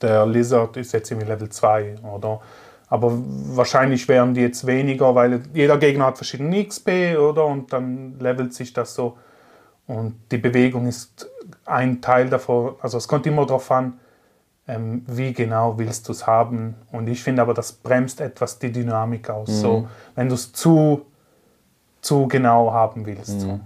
[0.00, 2.40] der Lizard ist jetzt irgendwie Level 2, oder?
[2.88, 7.44] Aber wahrscheinlich wären die jetzt weniger, weil jeder Gegner hat verschiedene XP, oder?
[7.44, 9.16] Und dann levelt sich das so.
[9.86, 11.28] Und die Bewegung ist
[11.64, 12.74] ein Teil davon.
[12.80, 13.94] Also es kommt immer darauf an,
[14.68, 16.74] ähm, wie genau willst du es haben.
[16.92, 19.48] Und ich finde aber, das bremst etwas die Dynamik aus.
[19.48, 21.04] So, wenn du es zu,
[22.00, 23.40] zu genau haben willst.
[23.40, 23.60] So.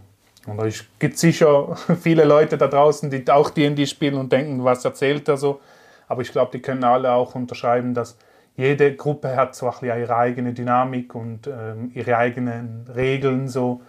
[0.49, 4.85] Und es gibt sicher viele Leute da draußen, die auch D&D spielen und denken, was
[4.85, 5.61] erzählt er so.
[6.09, 8.17] Aber ich glaube, die können alle auch unterschreiben, dass
[8.57, 13.83] jede Gruppe hat so ein ihre eigene Dynamik und ähm, ihre eigenen Regeln so.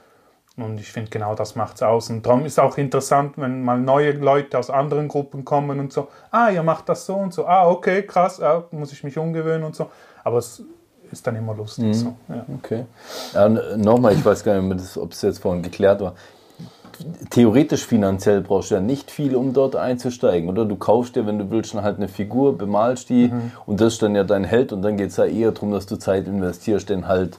[0.58, 2.10] Und ich finde, genau das macht es aus.
[2.10, 5.94] Und darum ist es auch interessant, wenn mal neue Leute aus anderen Gruppen kommen und
[5.94, 9.18] so, ah, ihr macht das so und so, ah, okay, krass, ja, muss ich mich
[9.18, 9.90] umgewöhnen und so.
[10.24, 10.62] Aber es
[11.12, 11.96] ist dann immer lustig.
[11.96, 12.46] So, ja.
[12.58, 12.86] Okay.
[13.34, 16.14] Ja, Nochmal, ich weiß gar nicht, ob es jetzt vorhin geklärt war.
[17.30, 20.66] Theoretisch finanziell brauchst du ja nicht viel, um dort einzusteigen, oder?
[20.66, 23.32] Du kaufst dir, wenn du willst, dann halt eine Figur, bemalst die
[23.66, 25.86] und das ist dann ja dein Held und dann geht es ja eher darum, dass
[25.86, 27.38] du Zeit investierst, den halt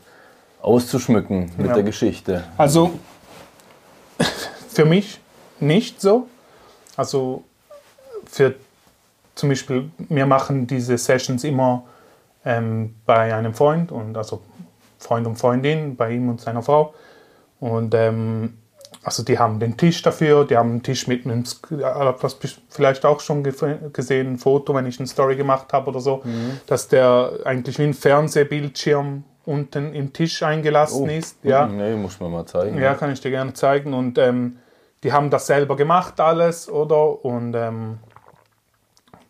[0.63, 1.75] auszuschmücken mit Ja.
[1.75, 2.45] der Geschichte.
[2.57, 2.91] Also
[4.69, 5.21] für mich
[5.59, 6.27] nicht so.
[6.97, 7.45] Also
[8.25, 8.55] für
[9.35, 11.85] zum Beispiel, wir machen diese Sessions immer
[12.45, 14.41] ähm, bei einem Freund und also
[14.99, 16.95] Freund und Freundin, bei ihm und seiner Frau.
[17.59, 18.55] Und ähm,
[19.03, 22.45] also die haben den Tisch dafür, die haben einen Tisch mit einem, ja, das hast
[22.45, 23.55] du vielleicht auch schon ge-
[23.93, 26.23] gesehen, ein Foto, wenn ich eine Story gemacht habe oder so,
[26.67, 31.39] dass der eigentlich wie ein Fernsehbildschirm unten im Tisch eingelassen ist.
[31.43, 31.67] Ja.
[31.67, 32.79] Nee, muss man mal zeigen.
[32.79, 33.95] Ja, kann ich dir gerne zeigen.
[33.95, 34.59] Und ähm,
[35.03, 37.25] die haben das selber gemacht, alles, oder?
[37.25, 37.99] Und ähm,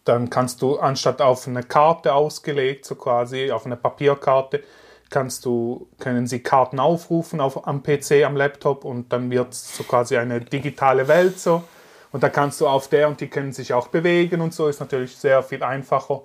[0.05, 4.63] dann kannst du, anstatt auf eine Karte ausgelegt, so quasi auf eine Papierkarte,
[5.11, 9.77] kannst du, können sie Karten aufrufen auf, am PC, am Laptop und dann wird es
[9.77, 11.65] so quasi eine digitale Welt so.
[12.13, 14.81] Und da kannst du auf der und die können sich auch bewegen und so, ist
[14.81, 16.23] natürlich sehr viel einfacher.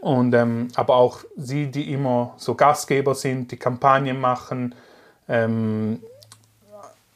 [0.00, 4.74] Und, ähm, aber auch sie, die immer so Gastgeber sind, die Kampagnen machen,
[5.28, 6.02] ähm,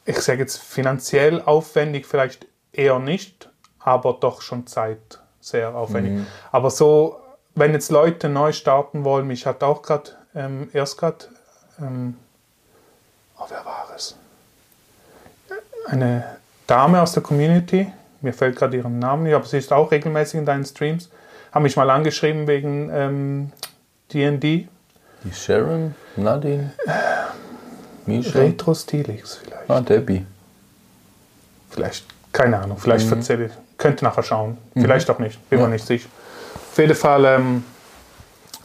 [0.05, 6.13] ich sage jetzt finanziell aufwendig vielleicht eher nicht, aber doch schon Zeit sehr aufwendig.
[6.53, 7.19] Aber so,
[7.57, 11.16] wenn jetzt Leute neu starten wollen, mich hat auch gerade ähm, erst gerade,
[11.81, 12.14] ähm,
[13.38, 14.14] oh, wer war es?
[15.88, 19.90] Eine Dame aus der Community, mir fällt gerade ihren Namen nicht, aber sie ist auch
[19.90, 21.09] regelmäßig in deinen Streams,
[21.53, 23.53] haben mich mal angeschrieben wegen ähm,
[24.12, 24.68] D&D,
[25.25, 26.72] Die Sharon, Nadine,
[28.05, 29.70] Misha, Retro Stilix vielleicht.
[29.70, 30.27] ah, Debbie.
[31.70, 35.87] Vielleicht, keine Ahnung, vielleicht erzähle ich, könnte nachher schauen, vielleicht auch nicht, bin mir nicht
[35.87, 36.09] sicher.
[36.55, 37.64] Auf jeden Fall ähm,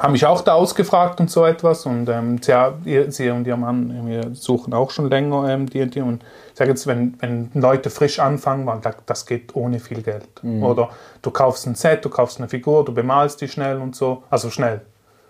[0.01, 4.07] haben mich auch da ausgefragt und so etwas und ähm, sie, sie und ihr Mann
[4.07, 8.19] wir suchen auch schon länger ähm, D&D und ich sage jetzt, wenn, wenn Leute frisch
[8.19, 10.27] anfangen, weil da- das geht ohne viel Geld.
[10.63, 10.89] Oder
[11.21, 14.49] du kaufst ein Set, du kaufst eine Figur, du bemalst die schnell und so, also
[14.49, 14.81] schnell.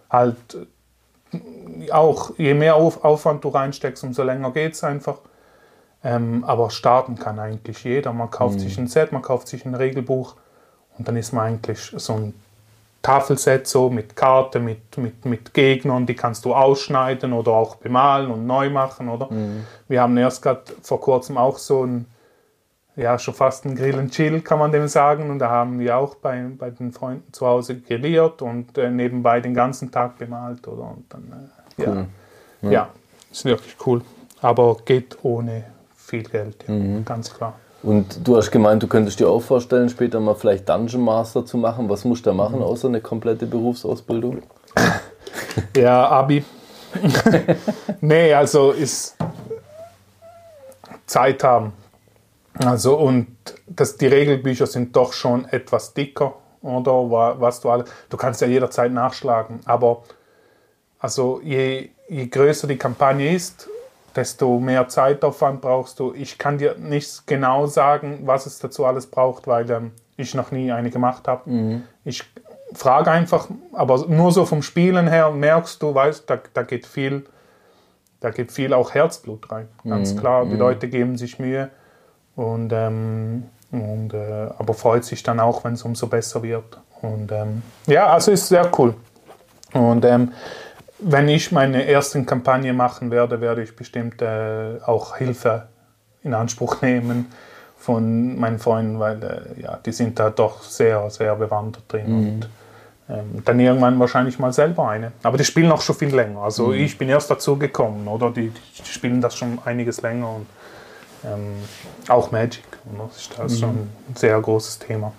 [0.09, 0.35] Halt
[1.33, 5.17] äh, auch, je mehr Auf, Aufwand du reinsteckst, umso länger geht es einfach.
[6.03, 8.11] Ähm, aber starten kann eigentlich jeder.
[8.13, 10.35] Man kauft sich ein Set, man kauft sich ein Regelbuch
[10.97, 12.33] und dann ist man eigentlich so ein
[13.01, 18.29] Tafelset so mit Karte, mit, mit, mit Gegnern, die kannst du ausschneiden oder auch bemalen
[18.29, 19.29] und neu machen, oder?
[19.87, 22.05] Wir haben erst gerade vor kurzem auch so ein,
[22.95, 25.29] ja, schon fast ein Grill and Chill, kann man dem sagen.
[25.31, 29.39] Und da haben wir auch bei, bei den Freunden zu Hause grilliert und äh, nebenbei
[29.41, 30.91] den ganzen Tag bemalt, oder?
[30.91, 32.69] Und dann, äh, ja.
[32.69, 32.89] ja,
[33.31, 34.01] ist wirklich cool.
[34.41, 35.63] Aber geht ohne
[35.95, 37.53] viel Geld, ja, ganz klar.
[37.83, 41.57] Und du hast gemeint, du könntest dir auch vorstellen, später mal vielleicht Dungeon Master zu
[41.57, 41.89] machen.
[41.89, 44.43] Was musst du da machen, außer eine komplette Berufsausbildung?
[45.75, 46.43] Ja, Abi.
[48.01, 49.15] nee, also ist
[51.05, 51.73] Zeit haben.
[52.63, 53.27] Also und
[53.67, 56.91] das, die Regelbücher sind doch schon etwas dicker, oder?
[57.09, 57.89] Wa- Was du alles.
[58.09, 60.03] Du kannst ja jederzeit nachschlagen, aber
[60.99, 63.67] also je, je größer die Kampagne ist,
[64.15, 66.13] desto mehr Zeitaufwand brauchst du.
[66.13, 70.51] Ich kann dir nicht genau sagen, was es dazu alles braucht, weil ähm, ich noch
[70.51, 71.49] nie eine gemacht habe.
[72.03, 72.23] Ich
[72.73, 77.25] frage einfach, aber nur so vom Spielen her merkst du, weißt, da, da geht viel,
[78.19, 79.67] da geht viel auch Herzblut rein.
[79.83, 81.69] Ganz klar, die Leute geben sich Mühe
[82.35, 86.79] und, ähm, und äh, aber freut sich dann auch, wenn es umso besser wird.
[87.01, 88.93] Und ähm, ja, also ist sehr cool.
[89.73, 90.31] Und ähm,
[91.01, 95.67] wenn ich meine ersten Kampagne machen werde, werde ich bestimmt äh, auch Hilfe
[96.23, 97.31] in Anspruch nehmen
[97.77, 102.05] von meinen Freunden, weil äh, ja, die sind da doch sehr, sehr bewandert drin.
[102.05, 102.49] Und
[103.09, 105.11] ähm, dann irgendwann wahrscheinlich mal selber eine.
[105.23, 106.41] Aber die spielen auch schon viel länger.
[106.41, 108.29] Also ich bin erst dazu gekommen, oder?
[108.29, 110.45] Die, die spielen das schon einiges länger und
[111.25, 111.55] ähm,
[112.07, 112.63] auch Magic.
[112.93, 113.07] Oder?
[113.07, 115.11] Das ist das schon ein sehr großes Thema.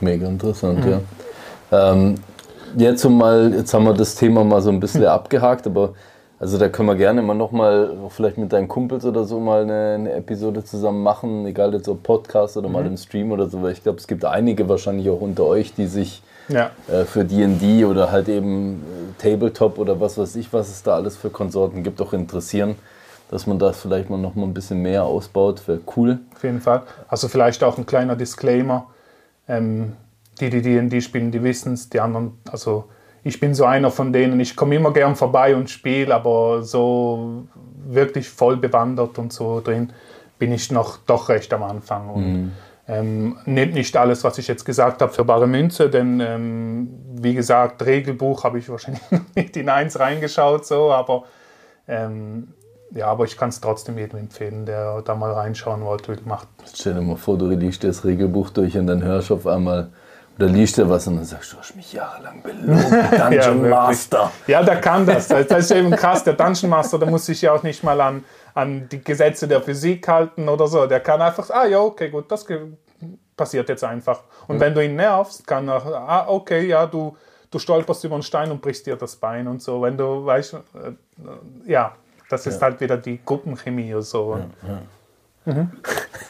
[0.00, 1.00] Mega interessant, ja.
[1.70, 2.16] Ähm,
[2.76, 5.94] jetzt, mal, jetzt haben wir das Thema mal so ein bisschen abgehakt, aber
[6.38, 9.94] also da können wir gerne mal nochmal, vielleicht mit deinen Kumpels oder so mal eine,
[9.94, 13.72] eine Episode zusammen machen, egal jetzt ob Podcast oder mal im Stream oder so, weil
[13.72, 16.70] ich glaube, es gibt einige wahrscheinlich auch unter euch, die sich Ja.
[16.92, 18.82] äh, für D&D oder halt eben
[19.18, 22.76] äh, Tabletop oder was weiß ich, was es da alles für Konsorten gibt, auch interessieren,
[23.30, 26.18] dass man das vielleicht mal noch mal ein bisschen mehr ausbaut, wäre cool.
[26.34, 26.82] auf jeden Fall.
[27.08, 28.88] Also vielleicht auch ein kleiner Disclaimer.
[29.48, 29.94] Ähm,
[30.40, 32.84] die, die D&D spielen, die wissen es, die anderen, also
[33.24, 37.46] ich bin so einer von denen, ich komme immer gern vorbei und spiele, aber so
[37.86, 39.92] wirklich voll bewandert und so drin
[40.38, 42.08] bin ich noch doch recht am Anfang.
[42.08, 42.52] Und
[42.88, 47.34] ähm, nehmt nicht alles, was ich jetzt gesagt habe, für bare Münze, denn ähm, wie
[47.34, 51.24] gesagt, Regelbuch habe ich wahrscheinlich noch nicht in eins reingeschaut, so, aber
[51.88, 52.48] ähm,
[52.94, 56.16] ja, aber ich kann es trotzdem jedem empfehlen, der da mal reinschauen wollte.
[56.24, 59.46] Macht Stell dir mal vor, du liest das Regelbuch durch und dann hörst du auf
[59.46, 59.90] einmal,
[60.38, 62.76] oder liest du was und dann sagst du, du hast mich jahrelang belogen,
[63.10, 63.70] Dungeon wirklich.
[63.70, 64.32] Master.
[64.46, 65.28] Ja, der kann das.
[65.28, 66.24] Das ist eben krass.
[66.24, 69.62] Der Dungeon Master, der muss sich ja auch nicht mal an, an die Gesetze der
[69.62, 70.86] Physik halten oder so.
[70.86, 72.44] Der kann einfach, ah ja, okay, gut, das
[73.34, 74.24] passiert jetzt einfach.
[74.46, 77.16] Und wenn du ihn nervst, kann er, ah, okay, ja, du,
[77.50, 79.80] du stolperst über einen Stein und brichst dir das Bein und so.
[79.80, 80.92] Wenn du, weißt, äh, äh,
[81.66, 81.94] ja,
[82.28, 84.38] das ist halt wieder die Gruppenchemie und so.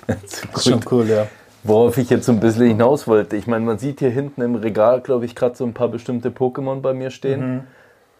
[0.07, 1.27] Das ist schon cool, ja.
[1.67, 4.55] Worauf ich jetzt so ein bisschen hinaus wollte, ich meine, man sieht hier hinten im
[4.55, 7.67] Regal, glaube ich, gerade so ein paar bestimmte Pokémon bei mir stehen.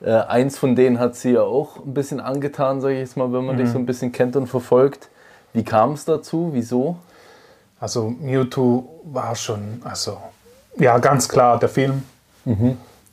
[0.05, 3.33] Äh, eins von denen hat sie ja auch ein bisschen angetan, sage ich jetzt mal,
[3.33, 5.09] wenn man dich so ein bisschen kennt und verfolgt.
[5.53, 6.51] Wie kam es dazu?
[6.53, 6.97] Wieso?
[7.81, 10.19] Also Mewtwo war schon, also
[10.79, 12.03] ja, ganz klar der Film.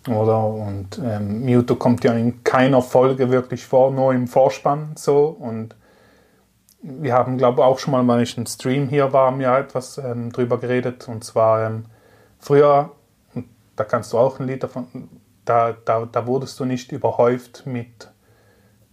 [0.10, 0.46] Oder?
[0.46, 5.36] Und ähm, Mewtwo kommt ja in keiner Folge wirklich vor, nur im Vorspann so.
[5.40, 5.76] Und
[6.84, 9.98] wir haben, glaube ich, auch schon mal, wenn ich im Stream hier war, wir etwas
[9.98, 11.08] ähm, drüber geredet.
[11.08, 11.86] Und zwar ähm,
[12.40, 12.92] früher,
[13.76, 15.10] da kannst du auch ein Lied davon,
[15.46, 18.10] da, da, da wurdest du nicht überhäuft mit,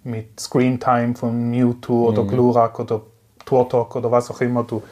[0.04, 3.02] mit Screentime von Mewtwo oder Glurak oder
[3.44, 4.62] Turtok oder was auch immer.
[4.62, 4.82] Du,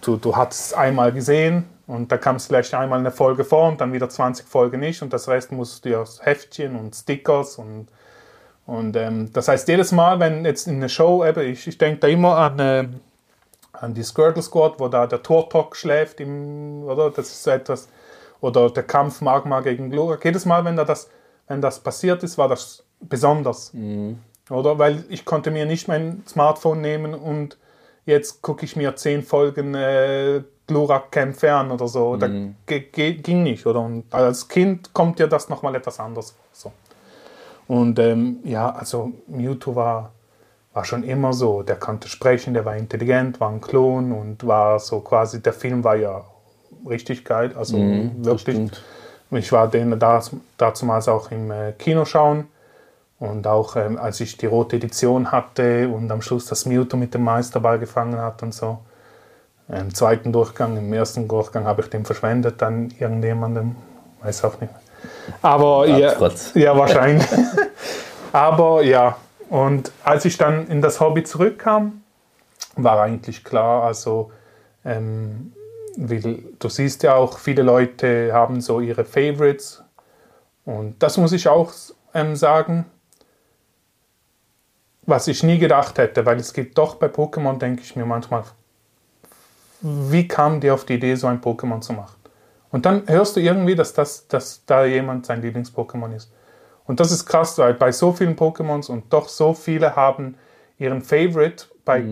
[0.00, 3.68] du, du hattest es einmal gesehen und da kam es vielleicht einmal eine Folge vor
[3.68, 6.94] und dann wieder 20 Folgen nicht und das Rest musst du dir aus Heftchen und
[6.94, 7.88] Stickers und,
[8.66, 12.00] und ähm, das heißt jedes Mal, wenn jetzt in einer Show, eben, ich, ich denke
[12.00, 12.88] da immer an, äh,
[13.72, 17.10] an die Skirtle Squad, wo da der Turtok schläft, im, oder?
[17.10, 17.88] Das ist so etwas,
[18.40, 20.24] oder der Kampf Magma gegen Glurak.
[20.24, 21.08] Jedes Mal, wenn da das,
[21.48, 23.72] wenn das passiert ist, war das besonders.
[24.50, 24.78] Oder?
[24.78, 27.56] Weil ich konnte mir nicht mein Smartphone nehmen und
[28.06, 32.16] jetzt gucke ich mir zehn Folgen äh, Glurak-Kämpfe an oder so.
[32.16, 32.28] Da
[32.66, 33.80] ge- ge- ging nicht, oder?
[33.80, 36.40] Und als Kind kommt dir das nochmal etwas anders vor.
[36.52, 36.72] So.
[37.66, 40.12] Und ähm, ja, also Mewtwo war,
[40.72, 41.62] war schon immer so.
[41.62, 45.82] Der konnte sprechen, der war intelligent, war ein Klon und war so quasi, der Film
[45.84, 46.24] war ja
[46.88, 47.52] richtig geil.
[47.56, 48.40] Also wirklich.
[48.40, 48.82] stimmt.
[49.30, 50.22] Ich war den da,
[50.58, 52.48] dazumals auch im äh, Kino schauen.
[53.18, 57.14] Und auch ähm, als ich die rote Edition hatte und am Schluss das Mewtwo mit
[57.14, 58.78] dem Meisterball gefangen hat und so.
[59.68, 63.76] Im zweiten Durchgang, im ersten Durchgang habe ich den verschwendet an irgendjemandem.
[64.20, 64.72] Weiß auch nicht.
[65.42, 66.14] Aber ja,
[66.54, 67.26] ja, wahrscheinlich.
[68.32, 69.16] Aber ja,
[69.50, 72.02] und als ich dann in das Hobby zurückkam,
[72.76, 74.32] war eigentlich klar, also
[74.84, 75.52] ähm,
[75.96, 79.82] weil du siehst ja auch, viele Leute haben so ihre Favorites.
[80.64, 81.72] Und das muss ich auch
[82.14, 82.86] ähm, sagen,
[85.02, 88.44] was ich nie gedacht hätte, weil es gibt doch bei Pokémon, denke ich mir manchmal,
[89.80, 92.16] wie kam dir auf die Idee, so ein Pokémon zu machen?
[92.74, 96.32] Und dann hörst du irgendwie, dass, das, dass da jemand sein Lieblings-Pokémon ist.
[96.86, 100.34] Und das ist krass, weil bei so vielen Pokémons und doch so viele haben
[100.76, 101.66] ihren Favorite.
[101.84, 102.02] Bei,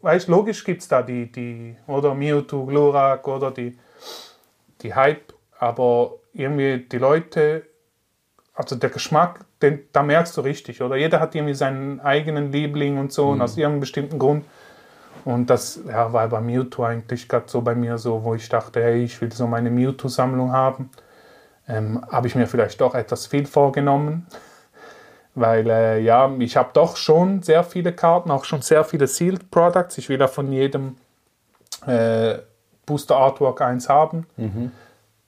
[0.00, 3.78] weißt, logisch gibt es da die, die, oder Mewtwo, Glurak oder die,
[4.80, 7.66] die Hype, aber irgendwie die Leute,
[8.52, 10.96] also der Geschmack, den, da merkst du richtig, oder?
[10.96, 14.44] Jeder hat irgendwie seinen eigenen Liebling und so, und aus irgendeinem bestimmten Grund.
[15.24, 18.82] Und das ja, war bei Mewtwo eigentlich gerade so bei mir so, wo ich dachte,
[18.82, 20.90] hey, ich will so meine Mewtwo-Sammlung haben.
[21.68, 24.26] Ähm, habe ich mir vielleicht doch etwas viel vorgenommen.
[25.34, 29.50] Weil äh, ja, ich habe doch schon sehr viele Karten, auch schon sehr viele Sealed
[29.50, 29.98] Products.
[29.98, 30.96] Ich will ja von jedem
[31.86, 32.38] äh,
[32.86, 34.26] Booster Artwork eins haben.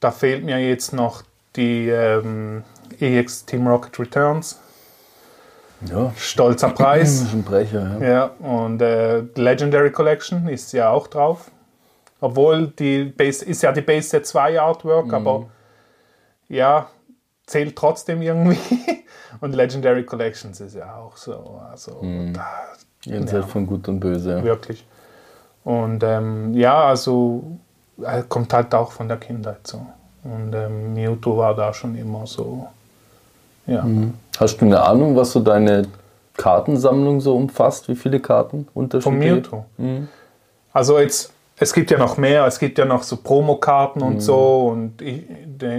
[0.01, 1.23] Da fehlt mir jetzt noch
[1.55, 2.65] die ähm,
[2.99, 4.61] EX Team Rocket Returns.
[5.91, 7.27] Ja, Stolzer Preis.
[7.33, 7.99] ein Brecher.
[8.01, 8.09] Ja.
[8.09, 11.51] Ja, und äh, Legendary Collection ist ja auch drauf.
[12.21, 15.47] Obwohl die Base ist ja die Base Set 2 Artwork, aber
[16.49, 16.87] ja,
[17.47, 18.59] zählt trotzdem irgendwie.
[19.41, 21.61] Und Legendary Collections ist ja auch so.
[21.71, 22.01] Also
[22.33, 22.47] da,
[23.05, 24.37] Jenseits von Gut und Böse.
[24.37, 24.45] Ja.
[24.45, 24.87] wirklich.
[25.65, 27.59] Und ähm, ja, also
[28.01, 29.85] äh, kommt halt auch von der Kindheit so.
[30.23, 32.69] Und ähm, Mewtwo war da schon immer so.
[33.67, 33.85] Ja.
[34.39, 35.87] Hast du eine Ahnung, was so deine
[36.37, 37.89] Kartensammlung so umfasst?
[37.89, 39.35] Wie viele Karten Von unterschiedliche?
[39.35, 39.65] Mewtwo.
[40.73, 44.69] Also jetzt, es gibt ja noch mehr, es gibt ja noch so Promokarten und so
[44.69, 45.25] und ich,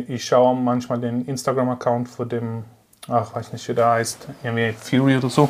[0.08, 2.64] ich schaue manchmal den Instagram-Account von dem,
[3.10, 5.49] ach, weiß nicht, wie der heißt, irgendwie Fury oder so,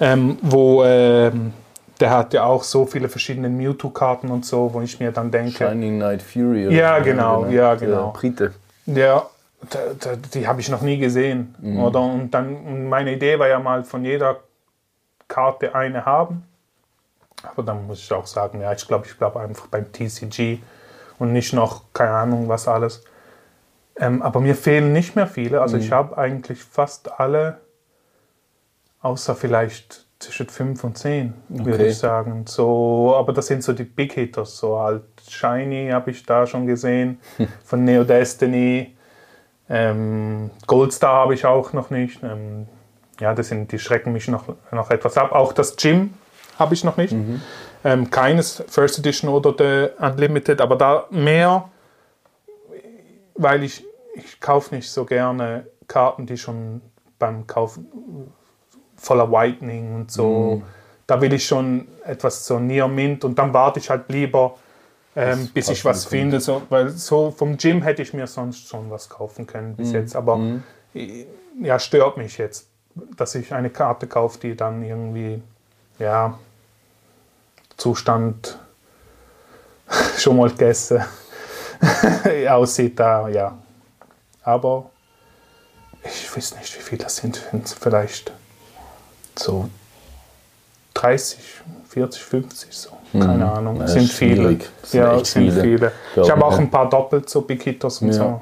[0.00, 1.52] ähm, wo ähm,
[1.98, 5.68] der hat ja auch so viele verschiedene Mewtwo-Karten und so, wo ich mir dann denke,
[5.68, 6.68] Shining Knight Fury.
[6.68, 8.12] oder Ja, genau, ja, Der genau.
[8.12, 8.52] Brite.
[8.86, 9.26] Ja,
[9.68, 11.54] da, da, die habe ich noch nie gesehen.
[11.78, 12.00] Oder?
[12.00, 14.40] Und dann meine Idee war ja mal von jeder
[15.28, 16.44] Karte eine haben.
[17.42, 20.58] Aber dann muss ich auch sagen, ja, ich glaube, ich bleibe einfach beim TCG
[21.18, 23.04] und nicht noch, keine Ahnung, was alles.
[23.96, 25.60] Ähm, aber mir fehlen nicht mehr viele.
[25.60, 27.60] Also ich habe eigentlich fast alle,
[29.02, 31.86] außer vielleicht zwischen 5 und 10, würde Okay.
[31.88, 32.44] ich sagen.
[32.46, 34.58] So, aber das sind so die Big Hitters.
[34.58, 37.20] So halt Shiny habe ich da schon gesehen,
[37.64, 38.96] von Neo Destiny.
[39.70, 42.22] Ähm, Goldstar habe ich auch noch nicht.
[42.22, 42.66] Ähm,
[43.20, 45.32] ja, das sind, die schrecken mich noch, noch etwas ab.
[45.32, 46.14] Auch das Gym
[46.58, 47.12] habe ich noch nicht.
[47.84, 51.70] Ähm, keines First Edition oder der Unlimited, aber da mehr,
[53.34, 56.82] weil ich, ich kaufe nicht so gerne Karten, die schon
[57.18, 57.86] beim Kaufen
[58.96, 60.62] voller Whitening und so.
[61.06, 64.56] Da will ich schon etwas so Near Mint und dann warte ich halt lieber,
[65.20, 66.40] ähm, bis ich was finde.
[66.40, 70.16] So, weil so vom Gym hätte ich mir sonst schon was kaufen können bis jetzt.
[70.16, 70.40] Aber
[70.94, 71.26] äh,
[71.60, 72.68] ja, stört mich jetzt,
[73.16, 75.42] dass ich eine Karte kaufe, die dann irgendwie,
[75.98, 76.38] ja,
[77.76, 78.58] Zustand
[80.18, 81.02] schon mal gegessen
[82.48, 82.98] aussieht.
[82.98, 83.58] Da, ja.
[84.42, 84.90] Aber
[86.04, 87.38] ich weiß nicht, wie viele das sind,
[87.78, 88.32] vielleicht
[89.38, 89.68] so
[90.94, 91.38] 30,
[91.88, 92.99] 40, 50 so.
[93.12, 93.76] Keine Ahnung.
[93.78, 94.48] Ja, Es sind viele.
[94.48, 95.62] sind ja, es sind viele.
[95.62, 95.92] viele.
[96.16, 96.58] Ja, Ich habe auch ja.
[96.58, 98.12] ein paar doppelt so Big Hitters und Ja.
[98.14, 98.40] so.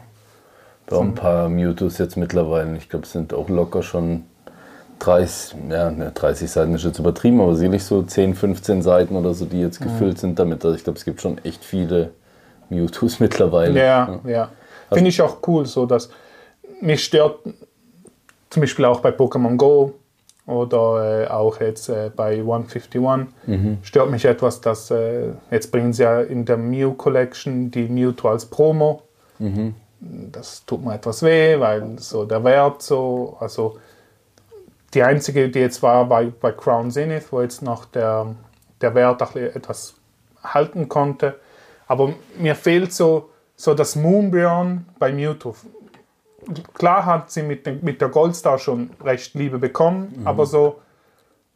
[0.88, 2.76] Wir haben ein paar Mewtwo's jetzt mittlerweile.
[2.76, 4.24] Ich glaube, es sind auch locker schon
[5.00, 9.34] 30, ja, ne, 30 Seiten ist jetzt übertrieben, aber sicherlich so 10, 15 Seiten oder
[9.34, 10.64] so, die jetzt gefüllt sind damit.
[10.64, 12.10] Also ich glaube, es gibt schon echt viele
[12.68, 13.78] Mewtwo's mittlerweile.
[13.78, 14.48] Ja, ja.
[14.92, 16.08] Finde ich auch cool, so dass
[16.80, 17.40] mich stört
[18.50, 19.92] zum Beispiel auch bei Pokémon Go
[20.48, 23.28] oder äh, auch jetzt äh, bei 151
[23.82, 28.28] stört mich etwas, dass äh, jetzt bringen sie ja in der Mew Collection die Mewtwo
[28.28, 29.02] als Promo.
[30.00, 33.78] Das tut mir etwas weh, weil so der Wert so, also
[34.94, 38.34] die einzige, die jetzt war bei, bei Crown Zenith, wo jetzt noch der,
[38.80, 39.94] der Wert auch etwas
[40.42, 41.34] halten konnte.
[41.86, 45.54] Aber mir fehlt so, so das Moonbjörn bei Mewtwo.
[46.74, 50.80] Klar hat sie mit, den, mit der Goldstar schon recht Liebe bekommen, aber so,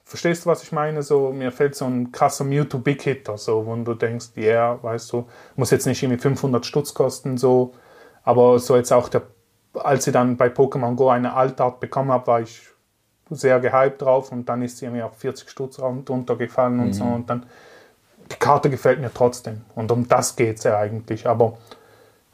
[0.05, 1.03] verstehst du, was ich meine?
[1.03, 4.83] So, mir fehlt so ein krasser Mewtwo Big Hitter, so, wo du denkst, ja, yeah,
[4.83, 5.27] weißt du,
[5.57, 7.73] muss jetzt nicht irgendwie 500 Stutz kosten, so,
[8.23, 9.23] aber so jetzt auch der,
[9.75, 12.69] als sie dann bei Pokémon Go eine Altart bekommen habe, war ich
[13.31, 17.31] sehr gehypt drauf und dann ist sie irgendwie auf 40 Stutz runtergefallen und so und
[17.31, 17.47] dann
[18.31, 19.63] die Karte gefällt mir trotzdem.
[19.75, 21.57] Und um das geht es ja eigentlich, aber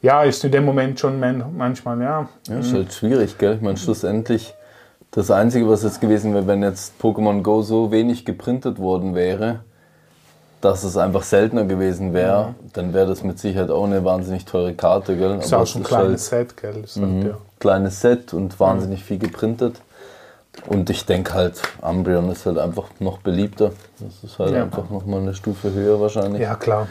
[0.01, 3.55] ja, ist in dem Moment schon man- manchmal, ja, Ja, ist halt schwierig, gell?
[3.55, 4.53] Ich meine, schlussendlich,
[5.11, 9.61] das Einzige, was jetzt gewesen wäre, wenn jetzt Pokémon Go so wenig geprintet worden wäre,
[10.61, 14.73] dass es einfach seltener gewesen wäre, dann wäre das mit Sicherheit auch eine wahnsinnig teure
[14.73, 15.37] Karte, gell?
[15.39, 16.83] ist Aber auch schon ein kleines halt Set, gell?
[16.83, 17.37] Ist halt, ja.
[17.59, 19.81] kleines Set und wahnsinnig viel geprintet.
[20.67, 23.71] Und ich denke halt, Umbreon ist halt einfach noch beliebter.
[23.99, 24.63] Das ist halt Ja.
[24.63, 26.41] einfach nochmal eine Stufe höher wahrscheinlich.
[26.41, 26.87] ja, klar.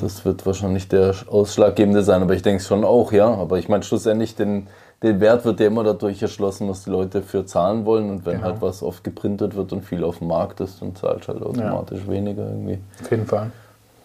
[0.00, 3.26] Das wird wahrscheinlich der ausschlaggebende sein, aber ich denke schon auch, ja.
[3.32, 4.66] Aber ich meine, schlussendlich, den,
[5.02, 8.10] den Wert wird ja immer dadurch erschlossen, was die Leute für zahlen wollen.
[8.10, 8.44] Und wenn Genau.
[8.46, 11.42] halt was oft geprintet wird und viel auf dem Markt ist, dann zahlst du halt
[11.42, 12.78] automatisch weniger irgendwie.
[13.02, 13.50] Auf jeden Fall.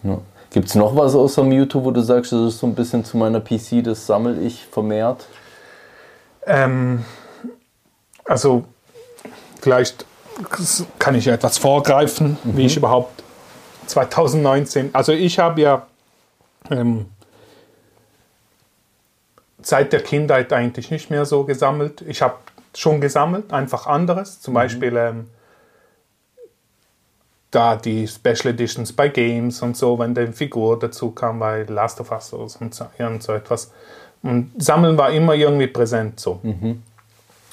[0.03, 0.17] Ja.
[0.51, 3.17] Gibt es noch was außer Mewtwo, wo du sagst, das ist so ein bisschen zu
[3.17, 5.25] meiner PC, das sammle ich vermehrt?
[6.45, 7.03] Ähm,
[8.23, 8.63] also,
[9.59, 10.05] vielleicht
[10.99, 13.23] kann ich ja etwas vorgreifen, wie ich überhaupt
[13.87, 15.87] 2019, also ich habe ja
[16.69, 17.07] ähm,
[19.61, 22.01] seit der Kindheit eigentlich nicht mehr so gesammelt.
[22.07, 22.35] Ich habe
[22.75, 24.41] schon gesammelt, einfach anderes.
[24.41, 25.29] Zum Beispiel ähm,
[27.51, 32.01] da die Special Editions bei Games und so, wenn eine Figur dazu kam bei Last
[32.01, 32.59] of Us oder so,
[32.99, 33.71] und so, etwas.
[34.21, 36.39] Und Sammeln war immer irgendwie präsent so.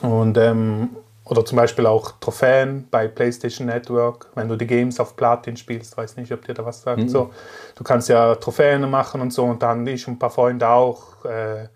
[0.01, 0.91] Und, ähm,
[1.25, 5.97] oder zum Beispiel auch Trophäen bei PlayStation Network, wenn du die Games auf Platin spielst,
[5.97, 7.09] weiß nicht, ob dir da was sagt.
[7.11, 7.31] So,
[7.77, 11.25] du kannst ja Trophäen machen und so und dann ich und ein paar Freunde auch
[11.25, 11.69] äh,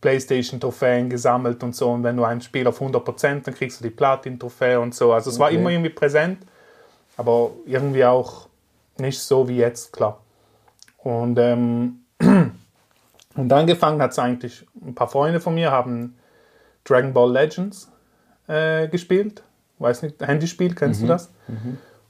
[0.00, 1.90] PlayStation-Trophäen gesammelt und so.
[1.90, 5.12] Und wenn du ein Spiel auf 100%, dann kriegst du die Platin-Trophäe und so.
[5.12, 5.56] Also es war Okay.
[5.56, 6.38] immer irgendwie präsent,
[7.16, 8.48] aber irgendwie auch
[8.98, 10.20] nicht so wie jetzt, klar.
[10.98, 12.00] Und, ähm,
[13.34, 16.16] und angefangen hat es eigentlich, ein paar Freunde von mir haben
[16.84, 17.91] Dragon Ball Legends
[18.48, 19.42] äh, gespielt.
[19.78, 21.30] Weiß nicht, Handyspiel, kennst du das?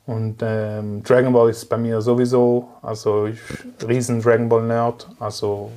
[0.04, 3.38] Und ähm, Dragon Ball ist bei mir sowieso, also ich
[3.86, 5.70] riesen Dragon Ball Nerd, also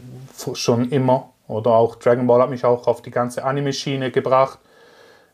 [0.54, 1.30] schon immer.
[1.48, 4.60] Oder auch Dragon Ball hat mich auch auf die ganze Anime-Schiene gebracht.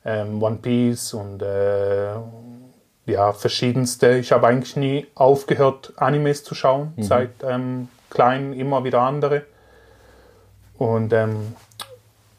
[0.04, 2.16] Ähm, One Piece und äh,
[3.06, 4.18] ja, verschiedenste.
[4.18, 9.44] Ich habe eigentlich nie aufgehört, Animes zu schauen, seit ähm, klein immer wieder andere.
[10.78, 11.56] Und ähm,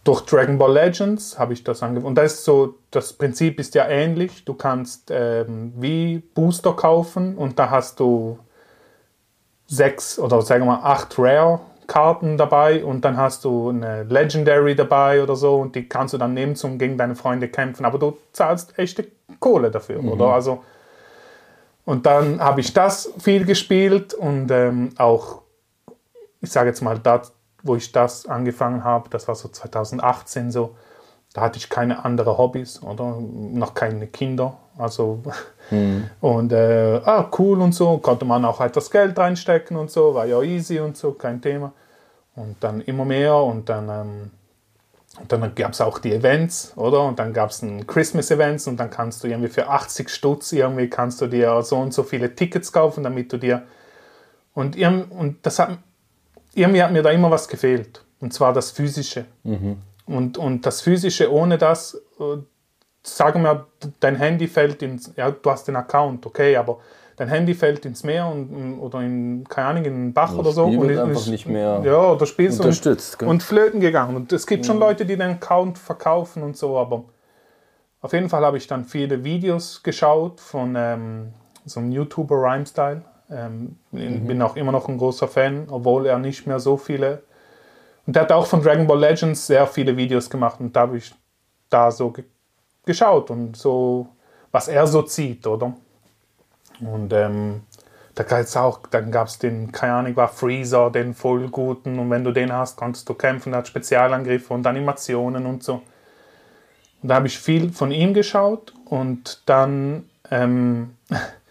[0.04, 2.08] durch Dragon Ball Legends habe ich das angefangen.
[2.08, 4.44] Und das ist so, das Prinzip ist ja ähnlich.
[4.44, 8.38] Du kannst ähm, wie Booster kaufen und da hast du
[9.66, 15.22] sechs oder sagen wir mal acht Rare-Karten dabei und dann hast du eine Legendary dabei
[15.22, 17.84] oder so und die kannst du dann nehmen, um gegen deine Freunde kämpfen.
[17.84, 19.06] Aber du zahlst echte
[19.38, 20.26] Kohle dafür, oder?
[20.26, 20.64] Also,
[21.84, 25.42] und dann habe ich das viel gespielt und ähm, auch,
[26.40, 27.32] ich sage jetzt mal, das,
[27.62, 30.76] wo ich das angefangen habe, das war so 2018 so,
[31.32, 34.58] da hatte ich keine andere Hobbys oder noch keine Kinder.
[34.76, 35.22] Also
[36.20, 40.26] und äh, ah, cool und so, konnte man auch etwas Geld reinstecken und so, war
[40.26, 41.72] ja easy und so, kein Thema.
[42.34, 44.30] Und dann immer mehr und dann, ähm,
[45.20, 47.02] und dann gab es auch die Events, oder?
[47.02, 50.88] Und dann gab es ein Christmas-Events und dann kannst du irgendwie für 80 Stutz irgendwie
[50.88, 53.62] kannst du dir so und so viele Tickets kaufen, damit du dir
[54.54, 55.78] und, und das hat
[56.54, 58.04] irgendwie hat mir da immer was gefehlt.
[58.20, 59.24] Und zwar das Physische.
[60.06, 62.38] Und, und das Physische ohne das, äh,
[63.02, 63.66] sagen wir,
[64.00, 66.78] dein Handy fällt ins, ja, du hast den Account, okay, aber
[67.16, 70.66] dein Handy fällt ins Meer und, oder in, keine Ahnung, in einen Bach oder so.
[70.66, 74.14] Spiel und ist- einfach nicht mehr ja, oder spielst unterstützt, und, und flöten gegangen.
[74.16, 77.04] Und es gibt schon Leute, die den Account verkaufen und so, aber
[78.00, 81.32] auf jeden Fall habe ich dann viele Videos geschaut von ähm,
[81.64, 83.02] so einem YouTuber Rhymestyle.
[83.32, 87.22] Ähm, Bin auch immer noch ein großer Fan, obwohl er nicht mehr so viele.
[88.06, 90.98] Und der hat auch von Dragon Ball Legends sehr viele Videos gemacht und da habe
[90.98, 91.14] ich
[91.70, 92.24] da so ge
[92.84, 94.08] geschaut und so,
[94.50, 95.72] was er so zieht, oder?
[96.80, 97.62] Und ähm,
[98.16, 102.10] da gab's auch, dann gab es den, keine Ahnung, war Freezer, den voll guten und
[102.10, 105.82] wenn du den hast, kannst du kämpfen, der hat Spezialangriffe und Animationen und so.
[107.02, 110.96] Und da habe ich viel von ihm geschaut und dann ähm,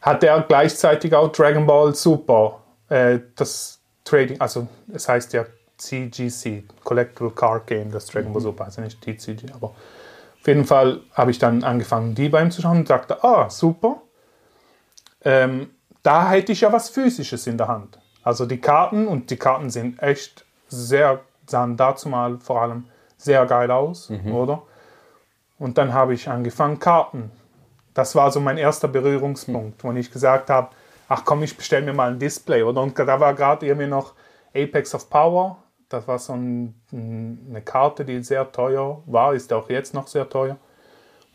[0.00, 5.44] hat er gleichzeitig auch Dragon Ball Super, äh, das Trading, also es heißt ja
[5.76, 11.00] CGC, Collectible Card Game, das Dragon Ball Super, also nicht TCG, aber auf jeden Fall
[11.12, 14.00] habe ich dann angefangen, die bei ihm zu schauen und sagte, ah, super.
[15.22, 15.70] Ähm,
[16.02, 17.98] da hätte ich ja was Physisches in der Hand.
[18.22, 22.84] Also die Karten, und die Karten sind echt sehr, sahen dazu mal vor allem
[23.18, 24.62] sehr geil aus, oder?
[25.58, 27.30] Und dann habe ich angefangen, Karten.
[27.94, 30.68] Das war so mein erster Berührungspunkt, wo ich gesagt habe,
[31.08, 32.82] ach komm, ich bestelle mir mal ein Display, oder?
[32.82, 34.14] Und da war gerade irgendwie noch
[34.54, 35.58] Apex of Power.
[35.88, 40.28] Das war so ein, eine Karte, die sehr teuer war, ist auch jetzt noch sehr
[40.28, 40.56] teuer.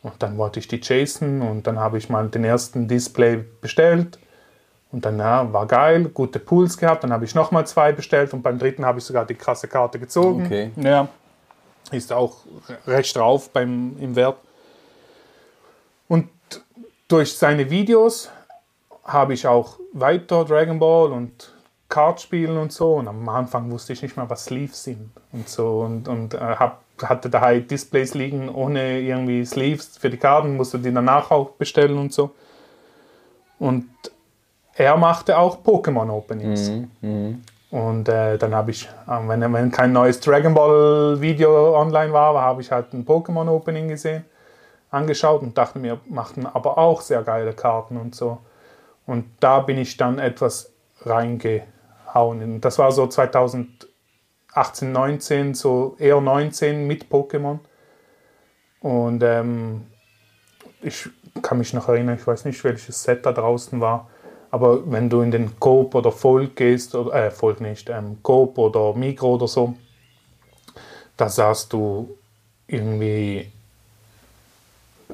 [0.01, 4.20] Und dann wollte ich die chasen und dann habe ich mal den ersten Display bestellt.
[4.91, 7.03] Und dann ja, war geil, gute Pools gehabt.
[7.03, 9.99] Dann habe ich nochmal zwei bestellt und beim dritten habe ich sogar die krasse Karte
[9.99, 10.45] gezogen.
[10.45, 10.72] Okay.
[10.78, 11.10] Ja,
[11.91, 12.38] ist auch
[12.88, 14.38] recht drauf beim, im Wert.
[17.08, 18.30] Durch seine Videos
[19.03, 21.53] habe ich auch weiter Dragon Ball und
[21.88, 22.95] Kartspielen und so.
[22.95, 25.82] Und am Anfang wusste ich nicht mal, was Sleeves sind und so.
[25.82, 30.80] Und, und äh, hab, hatte daheim Displays liegen ohne irgendwie Sleeves für die Karten, musste
[30.80, 32.32] die danach auch bestellen und so.
[33.60, 33.86] Und
[34.74, 36.70] er machte auch Pokémon Openings.
[37.72, 42.34] Und äh, dann habe ich, äh, wenn, wenn kein neues Dragon Ball Video online war,
[42.41, 44.26] habe ich halt ein Pokémon Opening gesehen,
[44.91, 48.39] angeschaut und dachte mir, machten aber auch sehr geile Karten und so.
[49.05, 52.41] Und da bin ich dann etwas reingehauen.
[52.41, 57.59] Und das war so 2018, 19, so eher 19 mit Pokémon.
[58.79, 59.88] Und ähm,
[60.81, 61.09] ich
[61.41, 64.09] kann mich noch erinnern, ich weiß nicht, welches Set da draußen war.
[64.51, 68.57] Aber wenn du in den Coop oder Folk gehst, oder, äh, Folk nicht, ähm, Coop
[68.57, 69.75] oder Migro oder so,
[71.17, 72.17] da sahst du
[72.67, 73.51] irgendwie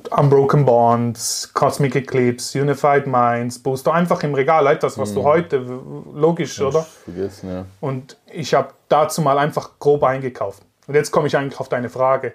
[0.10, 6.60] Unbroken Bonds, Cosmic Eclipse, Unified Minds, Booster, einfach im Regal, etwas, was du heute, logisch,
[6.62, 6.84] oder?
[6.84, 7.66] Vergessen, ja.
[7.80, 10.64] Und ich habe dazu mal einfach grob eingekauft.
[10.88, 12.34] Und jetzt komme ich eigentlich auf deine Frage.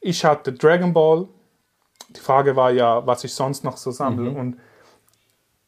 [0.00, 1.26] Ich hatte Dragon Ball.
[2.10, 4.30] Die Frage war ja, was ich sonst noch so sammle.
[4.30, 4.58] Und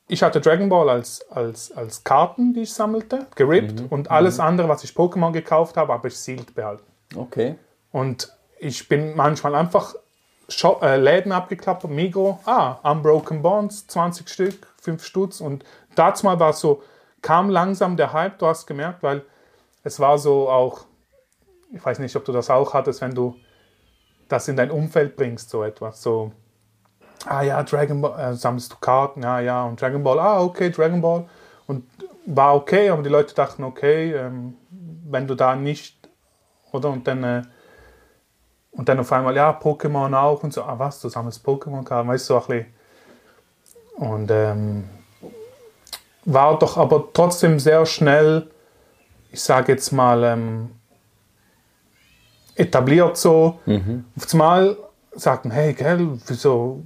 [0.08, 3.82] ich hatte Dragon Ball als, als, als Karten, die ich sammelte, gerippt.
[3.90, 6.84] Und alles andere, was ich Pokémon gekauft habe, habe ich sealed behalten.
[7.14, 7.56] Okay.
[7.90, 9.94] Und ich bin manchmal einfach
[10.48, 15.40] Shop, äh, Läden abgeklappt, Migro, ah, Unbroken Bonds, 20 Stück, 5 Stutz.
[15.40, 16.82] Und dazu mal war so,
[17.22, 19.24] kam langsam der Hype, du hast gemerkt, weil
[19.82, 20.84] es war so auch,
[21.72, 23.36] ich weiß nicht, ob du das auch hattest, wenn du
[24.28, 26.02] das in dein Umfeld bringst, so etwas.
[26.02, 26.32] So,
[27.26, 30.70] ah ja, Dragon Ball, äh, sammelst du Karten, ja, ja, und Dragon Ball, ah, okay,
[30.70, 31.28] Dragon Ball.
[31.66, 31.84] Und
[32.26, 36.08] war okay, aber die Leute dachten, okay, ähm, wenn du da nicht,
[36.72, 36.90] oder?
[36.90, 37.42] Und dann, äh,
[38.76, 42.28] und dann auf einmal, ja, Pokémon auch und so, ah, was, du sammelst Pokémon-Karten, weißt
[42.28, 42.66] du, so ein bisschen.
[43.96, 44.84] Und ähm,
[46.26, 48.50] war doch aber trotzdem sehr schnell,
[49.32, 50.70] ich sage jetzt mal, ähm,
[52.54, 53.60] etabliert so.
[54.16, 54.76] Auf einmal
[55.12, 56.82] sagten, hey, gell, wieso?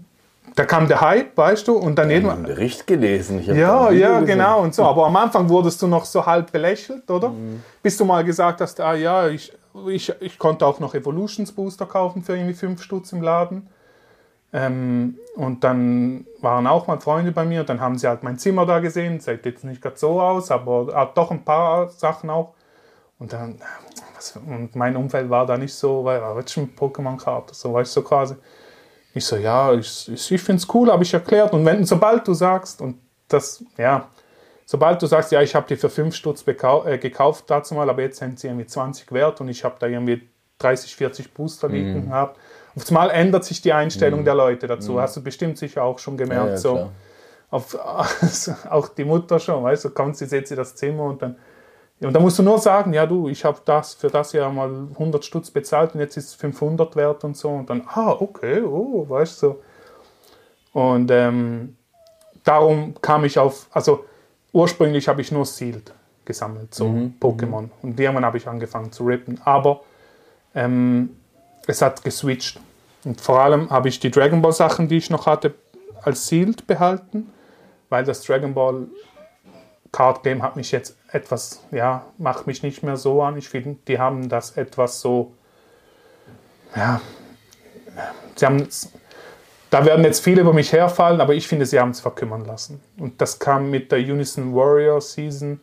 [0.57, 2.43] Da kam der Hype, weißt du, und dann irgendwann.
[2.43, 3.43] Bericht gelesen.
[3.45, 4.84] Ja, ja, genau und so.
[4.84, 7.32] Aber am Anfang wurdest du noch so halb belächelt, oder?
[7.82, 9.53] Bis du mal gesagt hast, ah ja, ich,
[9.89, 13.68] ich, ich konnte auch noch Evolutions Booster kaufen für irgendwie 5 Stutz im Laden.
[14.53, 18.66] Ähm, und dann waren auch mal Freunde bei mir dann haben sie halt mein Zimmer
[18.66, 19.21] da gesehen.
[19.21, 22.55] Sieht jetzt nicht gerade so aus, aber hat doch ein paar Sachen auch.
[23.18, 23.61] Und dann,
[24.16, 27.95] was, und mein Umfeld war da nicht so, weil, ah, jetzt schon Pokémon-Karte, so weißt
[27.97, 28.35] du so quasi.
[29.14, 31.53] Ich so, ja, ich, ich, ich finde es cool, habe ich erklärt.
[31.53, 32.99] Und wenn, sobald du sagst, und
[33.29, 34.09] das, ja,
[34.71, 38.03] sobald du sagst, ja, ich habe die für 5 Stutz äh, gekauft dazu mal, aber
[38.03, 42.07] jetzt sind sie irgendwie 20 wert und ich habe da irgendwie 30, 40 Booster liegen
[42.07, 42.39] gehabt.
[42.77, 45.01] Auf einmal ändert sich die Einstellung der Leute dazu.
[45.01, 46.45] Hast du bestimmt sicher auch schon gemerkt.
[46.45, 46.73] Ja, ja, so.
[46.75, 46.91] klar.
[47.51, 47.77] Auf,
[48.71, 51.37] auch die Mutter schon, weißt du, kommt sie, setzt sie das Zimmer und dann.
[52.01, 54.71] Und da musst du nur sagen, ja du, ich habe das für das ja mal
[54.93, 57.49] 100 Stutz bezahlt und jetzt ist es 500 wert und so.
[57.49, 59.57] Und dann, ah, okay, oh, weißt du.
[60.73, 61.77] Und ähm,
[62.45, 64.05] darum kam ich auf, also
[64.53, 65.92] ursprünglich habe ich nur Sealed
[66.24, 66.86] gesammelt, so
[67.20, 67.70] Pokémon.
[67.82, 69.40] Und irgendwann habe ich angefangen zu rippen.
[69.44, 69.82] Aber
[70.55, 71.16] ähm,
[71.66, 72.61] es hat geswitcht.
[73.05, 75.55] Und vor allem habe ich die Dragon Ball Sachen, die ich noch hatte,
[76.03, 77.30] als Sealed behalten,
[77.88, 78.86] weil das Dragon Ball
[79.92, 83.36] Card Game hat mich jetzt etwas, ja, macht mich nicht mehr so an.
[83.36, 85.34] Ich finde, die haben das etwas so,
[86.76, 87.01] ja,
[88.36, 88.68] sie haben
[89.71, 92.81] da werden jetzt viele über mich herfallen, aber ich finde, sie haben es verkümmern lassen.
[92.99, 95.61] Und das kam mit der Unison Warrior Season,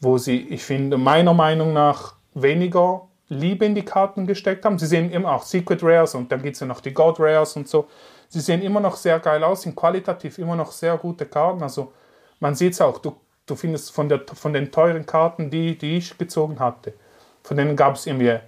[0.00, 4.78] wo sie, ich finde, meiner Meinung nach weniger Liebe in die Karten gesteckt haben.
[4.78, 7.56] Sie sehen immer auch Secret Rares und dann gibt es ja noch die God Rares
[7.56, 7.88] und so.
[8.28, 11.62] Sie sehen immer noch sehr geil aus, sind qualitativ immer noch sehr gute Karten.
[11.62, 11.92] Also
[12.40, 13.16] man sieht es auch, du,
[13.46, 16.94] du findest von, der, von den teuren Karten, die, die ich gezogen hatte,
[17.42, 18.38] von denen gab es irgendwie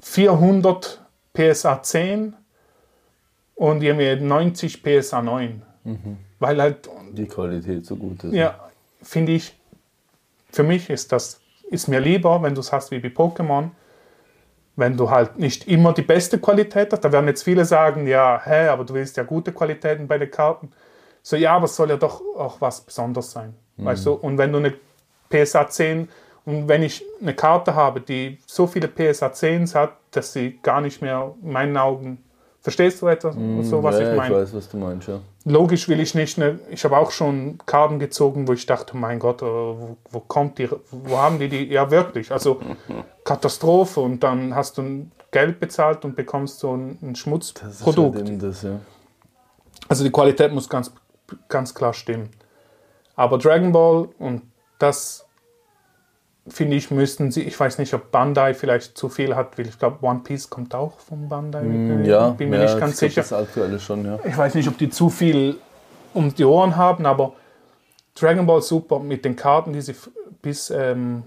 [0.00, 1.00] 400
[1.32, 2.36] PSA 10
[3.56, 5.62] und irgendwie 90 PSA 9.
[6.38, 8.32] Weil halt Die Qualität so gut ist.
[8.32, 8.58] ja,
[9.02, 9.54] finde ich,
[10.50, 11.40] für mich ist das,
[11.70, 13.70] ist mir lieber, wenn du es hast wie bei Pokémon,
[14.76, 17.00] wenn du halt nicht immer die beste Qualität hast.
[17.00, 20.30] Da werden jetzt viele sagen, ja, hä, aber du willst ja gute Qualitäten bei den
[20.30, 20.70] Karten.
[21.22, 23.54] So, ja, aber es soll ja doch auch was Besonderes sein.
[23.78, 24.12] Weißt du?
[24.12, 24.74] Und wenn du eine
[25.30, 26.08] PSA 10
[26.44, 30.80] und wenn ich eine Karte habe, die so viele PSA 10s hat, dass sie gar
[30.80, 32.22] nicht mehr in meinen Augen.
[32.66, 33.36] Verstehst du etwas?
[33.60, 34.34] so, was ja, ich meine?
[34.34, 35.20] ich weiß, was du meinst, ja.
[35.44, 39.20] logisch will ich nicht eine, ich habe auch schon Karten gezogen, wo ich dachte, mein
[39.20, 42.60] Gott, äh, wo, wo kommt die, wo haben die die, ja wirklich, also
[43.24, 48.28] Katastrophe und dann hast du Geld bezahlt und bekommst so ein, ein Schmutzprodukt.
[48.28, 48.80] halt das, ja.
[49.86, 50.92] Also die Qualität muss ganz,
[51.48, 52.30] ganz klar stimmen.
[53.14, 54.42] Aber Dragon Ball und
[54.80, 55.25] das
[56.48, 59.78] finde ich, müssten sie, ich weiß nicht, ob Bandai vielleicht zu viel hat, weil ich
[59.78, 61.62] glaube, One Piece kommt auch von Bandai.
[61.62, 63.22] Mm, Ja, bin mir ja, nicht ganz sicher.
[63.22, 64.18] Das aktuelle schon, ja.
[64.24, 65.56] Ich weiß nicht, ob die zu viel
[66.14, 67.32] um die Ohren haben, aber
[68.14, 69.94] Dragon Ball Super mit den Karten, die sie
[70.40, 71.22] bis, ähm,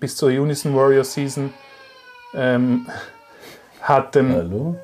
[0.00, 1.52] bis zur Unison Warrior Season
[2.34, 2.86] ähm,
[3.82, 4.32] hatten.
[4.34, 4.76] Hallo?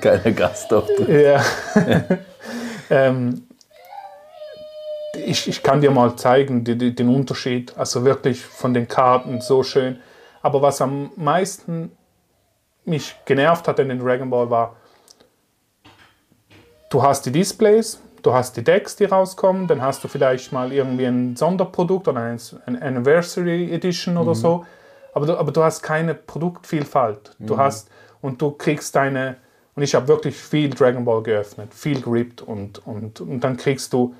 [0.00, 1.08] Geiler Gastauftritt.
[1.08, 1.42] Ja.
[2.90, 3.42] ähm,
[5.14, 7.76] ich, ich kann dir mal zeigen, die, die, den Unterschied.
[7.76, 9.98] Also wirklich von den Karten so schön.
[10.42, 11.92] Aber was am meisten
[12.84, 14.76] mich genervt hat in den Dragon Ball war,
[16.90, 20.72] du hast die Displays, du hast die Decks, die rauskommen, dann hast du vielleicht mal
[20.72, 24.64] irgendwie ein Sonderprodukt oder ein, ein Anniversary Edition oder so.
[25.12, 27.36] Aber du, aber du hast keine Produktvielfalt.
[27.38, 27.90] Du hast
[28.20, 29.36] und du kriegst deine
[29.74, 33.92] und ich habe wirklich viel Dragon Ball geöffnet, viel gerippt und, und, und dann kriegst
[33.92, 34.14] du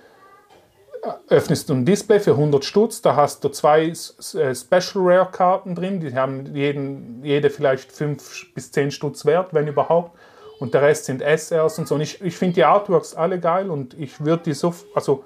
[1.29, 5.75] öffnest du ein Display für 100 Stutz, da hast du zwei äh, Special Rare Karten
[5.75, 10.19] drin, die haben jeden, jede vielleicht 5 bis 10 Stutz wert, wenn überhaupt.
[10.59, 11.95] Und der Rest sind SRs und so.
[11.95, 15.25] Und ich, ich finde die Artworks alle geil und ich würde die so, also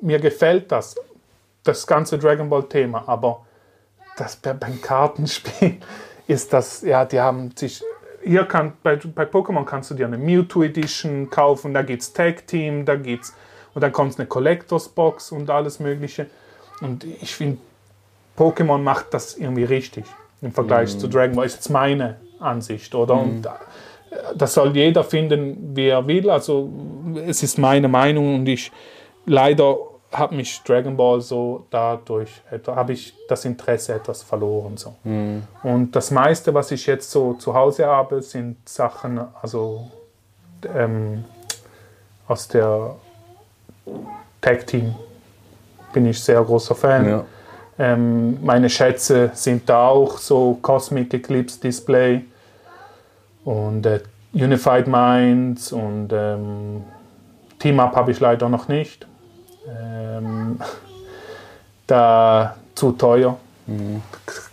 [0.00, 0.96] mir gefällt das,
[1.62, 3.46] das ganze Dragon Ball Thema, aber
[4.16, 5.76] das bei, beim Kartenspiel
[6.26, 7.82] ist das, ja, die haben sich,
[8.22, 12.46] hier kann, bei, bei Pokémon kannst du dir eine Mewtwo Edition kaufen, da gibt's Tag
[12.48, 13.32] Team, da gibt's,
[13.74, 16.26] und dann kommt eine Collectors Box und alles mögliche.
[16.80, 17.58] Und ich finde,
[18.36, 20.04] Pokémon macht das irgendwie richtig
[20.42, 21.46] im Vergleich zu Dragon Ball.
[21.46, 23.14] Ist jetzt meine Ansicht, oder?
[23.14, 23.50] Und äh,
[24.34, 26.30] das soll jeder finden, wie er will.
[26.30, 26.70] Also
[27.26, 28.72] es ist meine Meinung und ich
[29.26, 29.76] leider
[30.12, 34.76] hat mich Dragon Ball so dadurch, habe ich das Interesse etwas verloren.
[34.76, 34.96] So.
[35.62, 39.88] Und das meiste, was ich jetzt so zu Hause habe, sind Sachen, also
[40.74, 41.24] ähm,
[42.26, 42.96] aus der
[44.40, 44.94] Tag Team
[45.92, 47.08] bin ich sehr großer Fan.
[47.08, 47.24] Ja.
[47.78, 52.24] Ähm, meine Schätze sind da auch so Cosmic Eclipse Display
[53.44, 54.00] und äh,
[54.32, 56.84] Unified Minds und ähm,
[57.58, 59.06] Team Up habe ich leider noch nicht.
[59.68, 60.60] Ähm,
[61.86, 63.36] da zu teuer,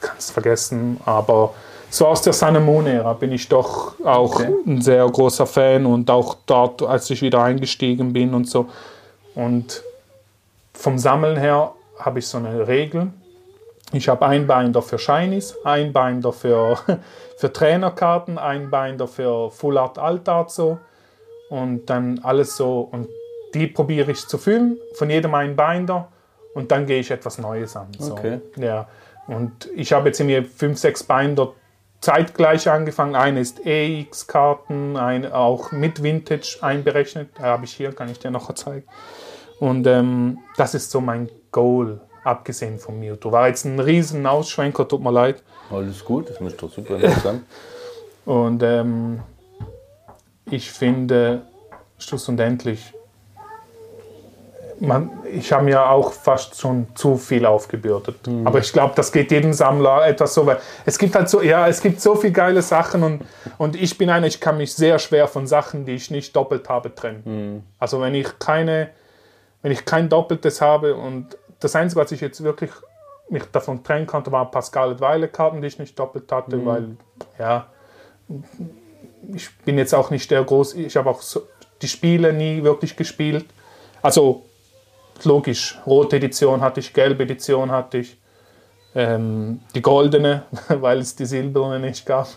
[0.01, 0.99] kannst vergessen.
[1.05, 1.53] Aber
[1.89, 4.53] so aus der Sun Moon Ära bin ich doch auch Okay.
[4.65, 8.67] ein sehr großer Fan und auch dort, als ich wieder eingestiegen bin und so.
[9.37, 9.83] Und
[10.73, 13.11] vom Sammeln her habe ich so eine Regel.
[13.93, 16.79] Ich habe ein Binder für Shinies, ein Binder für,
[17.37, 20.79] für Trainerkarten, ein Binder für Full Art Alt Art so
[21.51, 23.09] und dann alles so und
[23.53, 26.07] die probiere ich zu füllen, von jedem ein Binder
[26.55, 27.89] und dann gehe ich etwas Neues an.
[27.99, 28.13] So.
[28.13, 28.41] Okay.
[28.55, 28.87] Ja.
[29.27, 31.53] Und ich habe jetzt irgendwie fünf, sechs Binder
[32.01, 33.15] zeitgleich angefangen.
[33.15, 37.29] Eine ist EX-Karten, eine auch mit Vintage einberechnet.
[37.37, 38.87] Da habe ich hier, kann ich dir noch zeigen.
[39.59, 43.31] Und ähm, das ist so mein Goal, abgesehen von Mewtwo.
[43.31, 45.41] War jetzt ein riesen Ausschwenker, tut mir leid.
[45.71, 47.43] Alles gut, das ist doch super interessant.
[48.25, 49.21] Und ähm,
[50.45, 51.41] ich finde,
[51.97, 52.93] schlussendlich
[54.79, 58.27] man, ich habe mir auch fast schon zu viel aufgebürdet.
[58.27, 58.45] Mhm.
[58.45, 61.67] Aber ich glaube, das geht jedem Sammler etwas so, weil es gibt halt so, ja,
[61.67, 63.21] es gibt so viele geile Sachen und,
[63.57, 66.69] und ich bin einer, ich kann mich sehr schwer von Sachen, die ich nicht doppelt
[66.69, 67.21] habe, trennen.
[67.25, 67.63] Mhm.
[67.79, 68.89] Also wenn ich keine,
[69.67, 72.71] wenn ich kein Doppeltes habe und das Einzige, was ich jetzt wirklich
[73.27, 76.55] mich davon trennen konnte, waren ein paar Scarlet Violet Karten, die ich nicht doppelt hatte,
[76.55, 76.65] Mhm.
[76.65, 76.87] weil,
[77.37, 77.67] ja,
[79.35, 81.41] ich bin jetzt auch nicht der groß, ich habe auch so,
[81.81, 83.45] die Spiele nie wirklich gespielt.
[84.01, 84.45] Also
[85.25, 88.17] logisch, rote Edition hatte ich, gelbe Edition hatte ich,
[88.95, 92.29] ähm, die goldene, weil es die silberne nicht gab.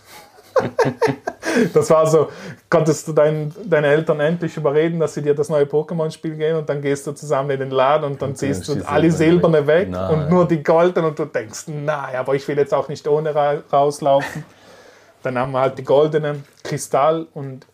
[1.74, 2.28] das war so,
[2.68, 6.68] konntest du dein, deine Eltern endlich überreden, dass sie dir das neue Pokémon-Spiel geben und
[6.68, 9.90] dann gehst du zusammen in den Laden und dann ziehst du alle silberne silberne weg
[9.90, 10.14] Nein.
[10.14, 13.34] und nur die goldenen und du denkst, nein, aber ich will jetzt auch nicht ohne
[13.34, 14.44] ra rauslaufen.
[15.22, 17.66] Dann haben wir halt die goldenen Kristall und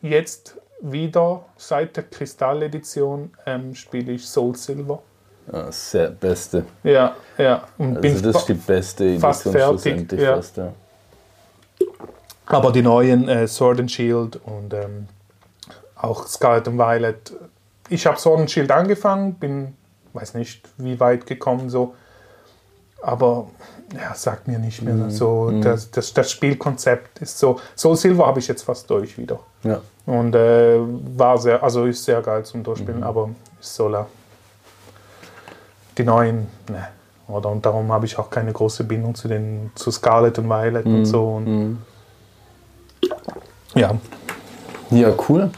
[0.00, 5.02] jetzt wieder seit der Kristall-Edition ähm, spiele ich Soul Silver.
[5.68, 6.64] Ist der beste.
[6.84, 7.64] Ja, ja.
[7.78, 10.36] Und Also das ist die beste fast Edition fertig, schlussendlich ja.
[10.36, 10.72] fast, ja.
[12.48, 15.08] Aber die neuen äh, Sword and Shield und ähm,
[15.96, 17.32] auch Scarlet and Violet.
[17.88, 19.74] Ich habe Sword and Shield angefangen, bin,
[20.12, 21.94] weiß nicht, wie weit gekommen so.
[23.00, 23.48] Aber
[23.94, 25.10] ja, sagt mir nicht mehr Mhm.
[25.10, 25.50] so.
[25.62, 27.58] Das, das, das Spielkonzept ist so.
[27.76, 29.38] Soul Silver habe ich jetzt fast durch wieder.
[29.62, 29.80] Ja.
[30.04, 30.78] Und äh,
[31.16, 32.64] war sehr, also ist sehr geil zum Mhm.
[32.64, 33.30] Durchspielen, aber
[33.60, 34.06] ist so la.
[35.96, 36.88] Die neuen, ne.
[37.28, 40.86] Oder und darum habe ich auch keine große Bindung zu den zu Scarlet und Violet
[40.86, 40.94] Mhm.
[40.94, 41.28] und so.
[41.36, 41.78] Und
[43.78, 43.92] Ja,
[44.90, 45.50] Ja, cool.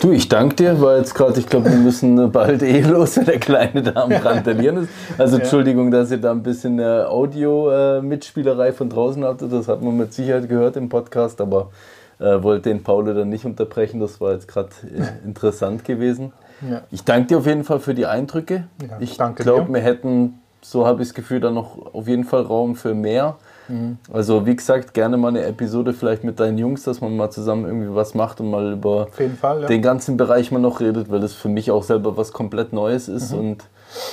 [0.00, 3.24] Du, ich danke dir, weil jetzt gerade, ich glaube, wir müssen bald eh los, wenn
[3.24, 4.88] der Kleine da am Randalieren ist.
[5.18, 9.52] Also Entschuldigung, dass ihr da ein bisschen äh, Audio-Mitspielerei von draußen hattet.
[9.52, 11.70] Das hat man mit Sicherheit gehört im Podcast, aber
[12.20, 13.98] äh, wollte den Paulo dann nicht unterbrechen.
[13.98, 16.32] Das war jetzt gerade äh, interessant gewesen.
[16.68, 16.82] Ja.
[16.92, 18.68] Ich danke dir auf jeden Fall für die Eindrücke.
[18.88, 22.24] Ja, ich danke glaube, wir hätten, so habe ich das Gefühl, dann noch auf jeden
[22.24, 23.36] Fall Raum für mehr.
[23.72, 23.98] Mhm.
[24.12, 27.64] Also wie gesagt, gerne mal eine Episode vielleicht mit deinen Jungs, dass man mal zusammen
[27.64, 29.08] irgendwie was macht und mal über
[29.40, 29.62] Fall.
[29.62, 29.66] Ja.
[29.68, 33.08] den ganzen Bereich mal noch redet, weil das für mich auch selber was komplett Neues
[33.08, 33.38] ist Mhm.
[33.38, 33.64] und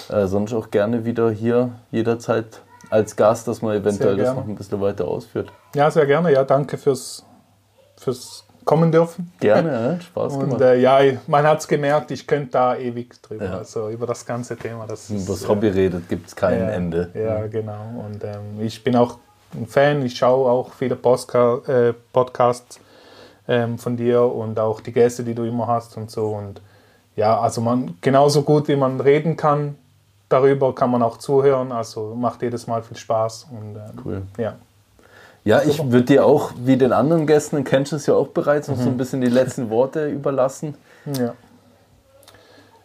[0.10, 4.56] äh, sonst auch gerne wieder hier jederzeit als Gast, dass man eventuell das noch ein
[4.56, 5.52] bisschen weiter ausführt.
[5.76, 6.32] Ja, sehr gerne.
[6.34, 7.24] Ja, danke fürs,
[7.98, 9.32] fürs kommen dürfen.
[9.40, 10.62] Gerne, ja, Spaß Und gemacht.
[10.62, 13.58] äh, ja, man hat es gemerkt, ich könnte da ewig drüber, Ja.
[13.58, 14.86] also über das ganze Thema.
[14.88, 17.10] Das Über das äh, Hobby redet, gibt es kein ja, Ende.
[17.16, 18.04] Ja, genau.
[18.06, 19.18] Und ähm, ich bin auch
[19.54, 22.80] ein Fan, ich schaue auch viele Postka äh, Podcasts
[23.48, 26.28] ähm, von dir und auch die Gäste, die du immer hast und so.
[26.30, 26.62] Und
[27.16, 29.76] ja, also man genauso gut wie man reden kann,
[30.30, 31.72] darüber kann man auch zuhören.
[31.72, 33.48] Also macht jedes Mal viel Spaß.
[33.52, 34.22] Und, ähm, Cool.
[34.38, 34.56] Ja.
[35.46, 38.68] Ja, ich würde dir auch, wie den anderen Gästen, kennst du es ja auch bereits,
[38.68, 38.82] noch Mhm.
[38.84, 40.76] so ein bisschen die letzten Worte überlassen.
[41.18, 41.34] Ja.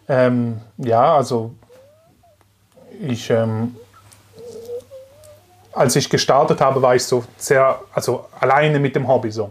[0.09, 1.51] Ähm, ja, also
[3.01, 3.75] ich, ähm,
[5.75, 9.51] als ich gestartet habe, war ich so sehr, also alleine mit dem Hobby so.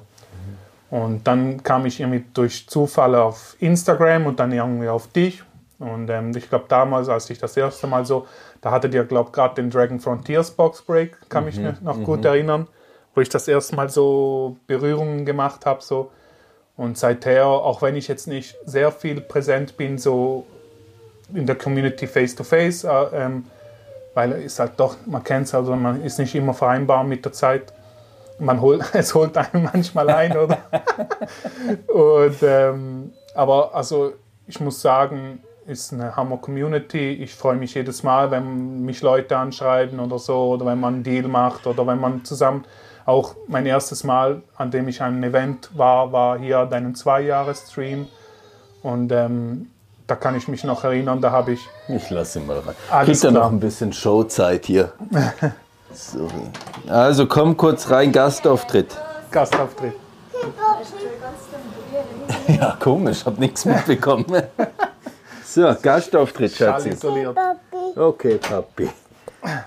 [0.89, 5.43] Und dann kam ich irgendwie durch Zufall auf Instagram und dann irgendwie auf dich.
[5.79, 8.27] Und ähm, ich glaube damals, als ich das erste Mal so,
[8.61, 12.67] da hattet ihr, glaube gerade den Dragon Frontiers Box Break, kann mich noch gut erinnern,
[13.15, 16.11] wo ich das erste Mal so Berührungen gemacht habe so.
[16.77, 20.45] Und seither, auch wenn ich jetzt nicht sehr viel präsent bin, so
[21.33, 23.45] in der Community face to face, äh, ähm,
[24.13, 27.33] weil es halt doch, man kennt es, also man ist nicht immer vereinbar mit der
[27.33, 27.73] Zeit.
[28.39, 30.57] Man holt, es holt einen manchmal ein, oder?
[31.87, 34.13] Und, ähm, aber also
[34.47, 37.13] ich muss sagen, ist eine Hammer Community.
[37.13, 41.03] Ich freue mich jedes Mal, wenn mich Leute anschreiben oder so, oder wenn man einen
[41.03, 42.65] Deal macht oder wenn man zusammen.
[43.05, 48.07] Auch mein erstes Mal, an dem ich an einem Event war, war hier deinen Zwei-Jahres-Stream.
[48.81, 49.69] Und ähm,
[50.13, 52.75] da kann ich mich noch erinnern, da habe ich Ich lasse ihn mal rein.
[52.91, 54.91] Alles Kriegt er noch ein bisschen Showzeit hier.
[55.91, 56.29] Sorry.
[56.87, 58.95] Also komm kurz rein, Gastauftritt.
[59.31, 59.93] Gastauftritt.
[62.47, 64.25] Ja, komisch, hab nichts mitbekommen.
[65.45, 66.95] So, Gastauftritt, Schatzi.
[67.95, 68.89] Okay, Papi.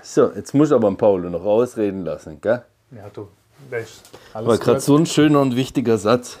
[0.01, 2.61] So, jetzt muss ich aber Paulo noch ausreden lassen, gell?
[2.91, 3.27] Ja, du,
[4.33, 6.37] War gerade so ein schöner und wichtiger Satz.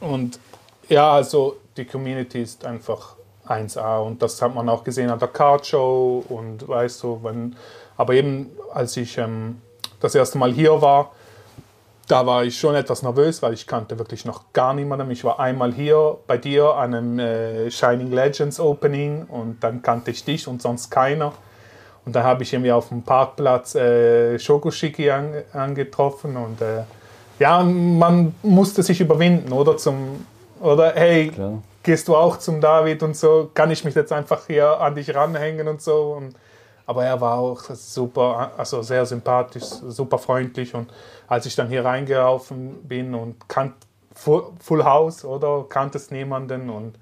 [0.00, 0.38] Und
[0.88, 3.16] ja, also die Community ist einfach
[3.46, 7.56] 1A und das hat man auch gesehen an der Card Show und weißt du, wenn,
[7.96, 9.60] aber eben als ich ähm,
[10.00, 11.12] das erste Mal hier war,
[12.08, 15.10] da war ich schon etwas nervös, weil ich kannte wirklich noch gar niemanden.
[15.10, 20.10] Ich war einmal hier bei dir an einem äh, Shining Legends Opening und dann kannte
[20.10, 21.32] ich dich und sonst keiner.
[22.04, 26.82] Und dann habe ich irgendwie auf dem Parkplatz äh, Shokushiki an, angetroffen und äh,
[27.38, 29.76] ja, man musste sich überwinden, oder?
[29.76, 30.26] Zum,
[30.60, 31.62] oder hey, Klar.
[31.82, 35.14] gehst du auch zum David und so, kann ich mich jetzt einfach hier an dich
[35.14, 36.14] ranhängen und so.
[36.16, 36.34] Und,
[36.86, 40.74] aber er war auch super, also sehr sympathisch, super freundlich.
[40.74, 40.90] Und
[41.28, 43.74] als ich dann hier reingelaufen bin und kannt
[44.14, 46.94] Full, Full House oder kanntest niemanden und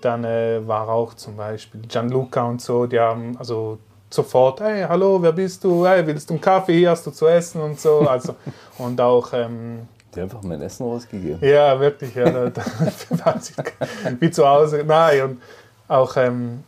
[0.00, 3.78] dann äh, war auch zum Beispiel Gianluca und so, die haben also
[4.10, 5.84] sofort, hey, hallo, wer bist du?
[5.84, 6.78] Hey, willst du einen Kaffee?
[6.78, 8.00] Hier hast du zu essen und so.
[8.08, 8.34] Also,
[8.78, 11.38] und auch, ähm, Die haben einfach mein Essen rausgegeben.
[11.46, 12.62] ja, wirklich, ja, da, da,
[14.20, 14.82] wie zu Hause.
[14.86, 15.42] Nein, und
[15.86, 16.64] auch ähm,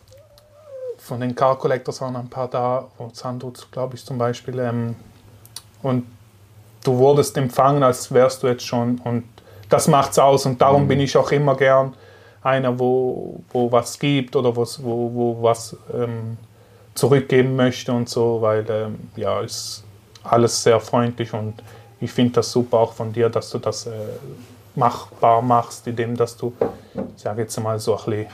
[0.99, 4.59] von den Car Collectors waren ein paar da, und Sandro, glaube ich, zum Beispiel.
[4.59, 4.95] Ähm,
[5.82, 6.05] und
[6.84, 8.99] du wurdest empfangen, als wärst du jetzt schon.
[9.05, 9.24] Und
[9.68, 10.45] das macht's aus.
[10.47, 11.95] Und darum bin ich auch immer gern
[12.43, 16.36] einer, wo, wo was gibt oder wo's- wo, wo was ähm,
[16.95, 19.84] zurückgeben möchte und so, weil ähm, ja, ist
[20.22, 21.55] alles sehr freundlich und
[22.01, 23.90] ich finde das super auch von dir, dass du das äh,
[24.74, 26.53] machbar machst, indem dass du,
[27.16, 28.26] ich sage jetzt mal so ein bisschen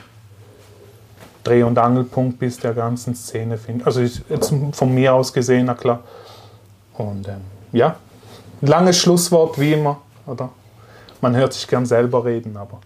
[1.43, 3.57] Dreh- und Angelpunkt bist der ganzen Szene.
[3.57, 3.85] Find.
[3.85, 6.01] Also ich, jetzt von mir aus gesehen, na klar.
[6.97, 7.41] Und ähm,
[7.71, 7.95] ja,
[8.61, 10.49] langes Schlusswort wie immer, oder?
[11.21, 12.79] Man hört sich gern selber reden, aber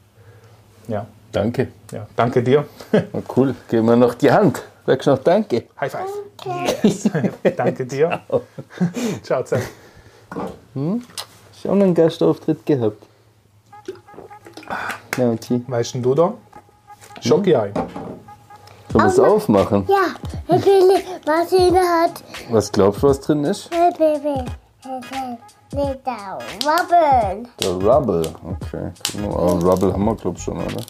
[0.88, 1.70] ja, Danke.
[1.92, 2.66] ja danke dir.
[2.92, 3.56] Na cool.
[3.70, 4.62] Geben wir noch die Hand.
[4.86, 5.64] Sagst noch Danke.
[5.80, 6.84] High five.
[6.84, 7.10] Yes.
[7.58, 8.22] danke dir.
[9.24, 9.44] Ciao
[10.32, 11.06] zusammen.
[11.62, 13.04] Schon einen Gastauftritt gehabt.
[15.18, 15.62] Ja, okay.
[15.68, 16.34] Weißt du da?
[17.22, 17.72] Schoki-Ei.
[18.92, 19.86] Sollen wir es aufmachen?
[19.88, 20.16] Ja,
[20.48, 22.24] Herr Billy, was ihn hat.
[22.50, 23.70] Was glaubst du, was drin ist?
[26.04, 26.38] Da.
[26.66, 27.48] Wabbeln.
[27.62, 28.24] Der Rubble.
[28.44, 28.92] Okay.
[29.24, 30.84] Oh, Rubble haben wir, glaub ich, schon, oder?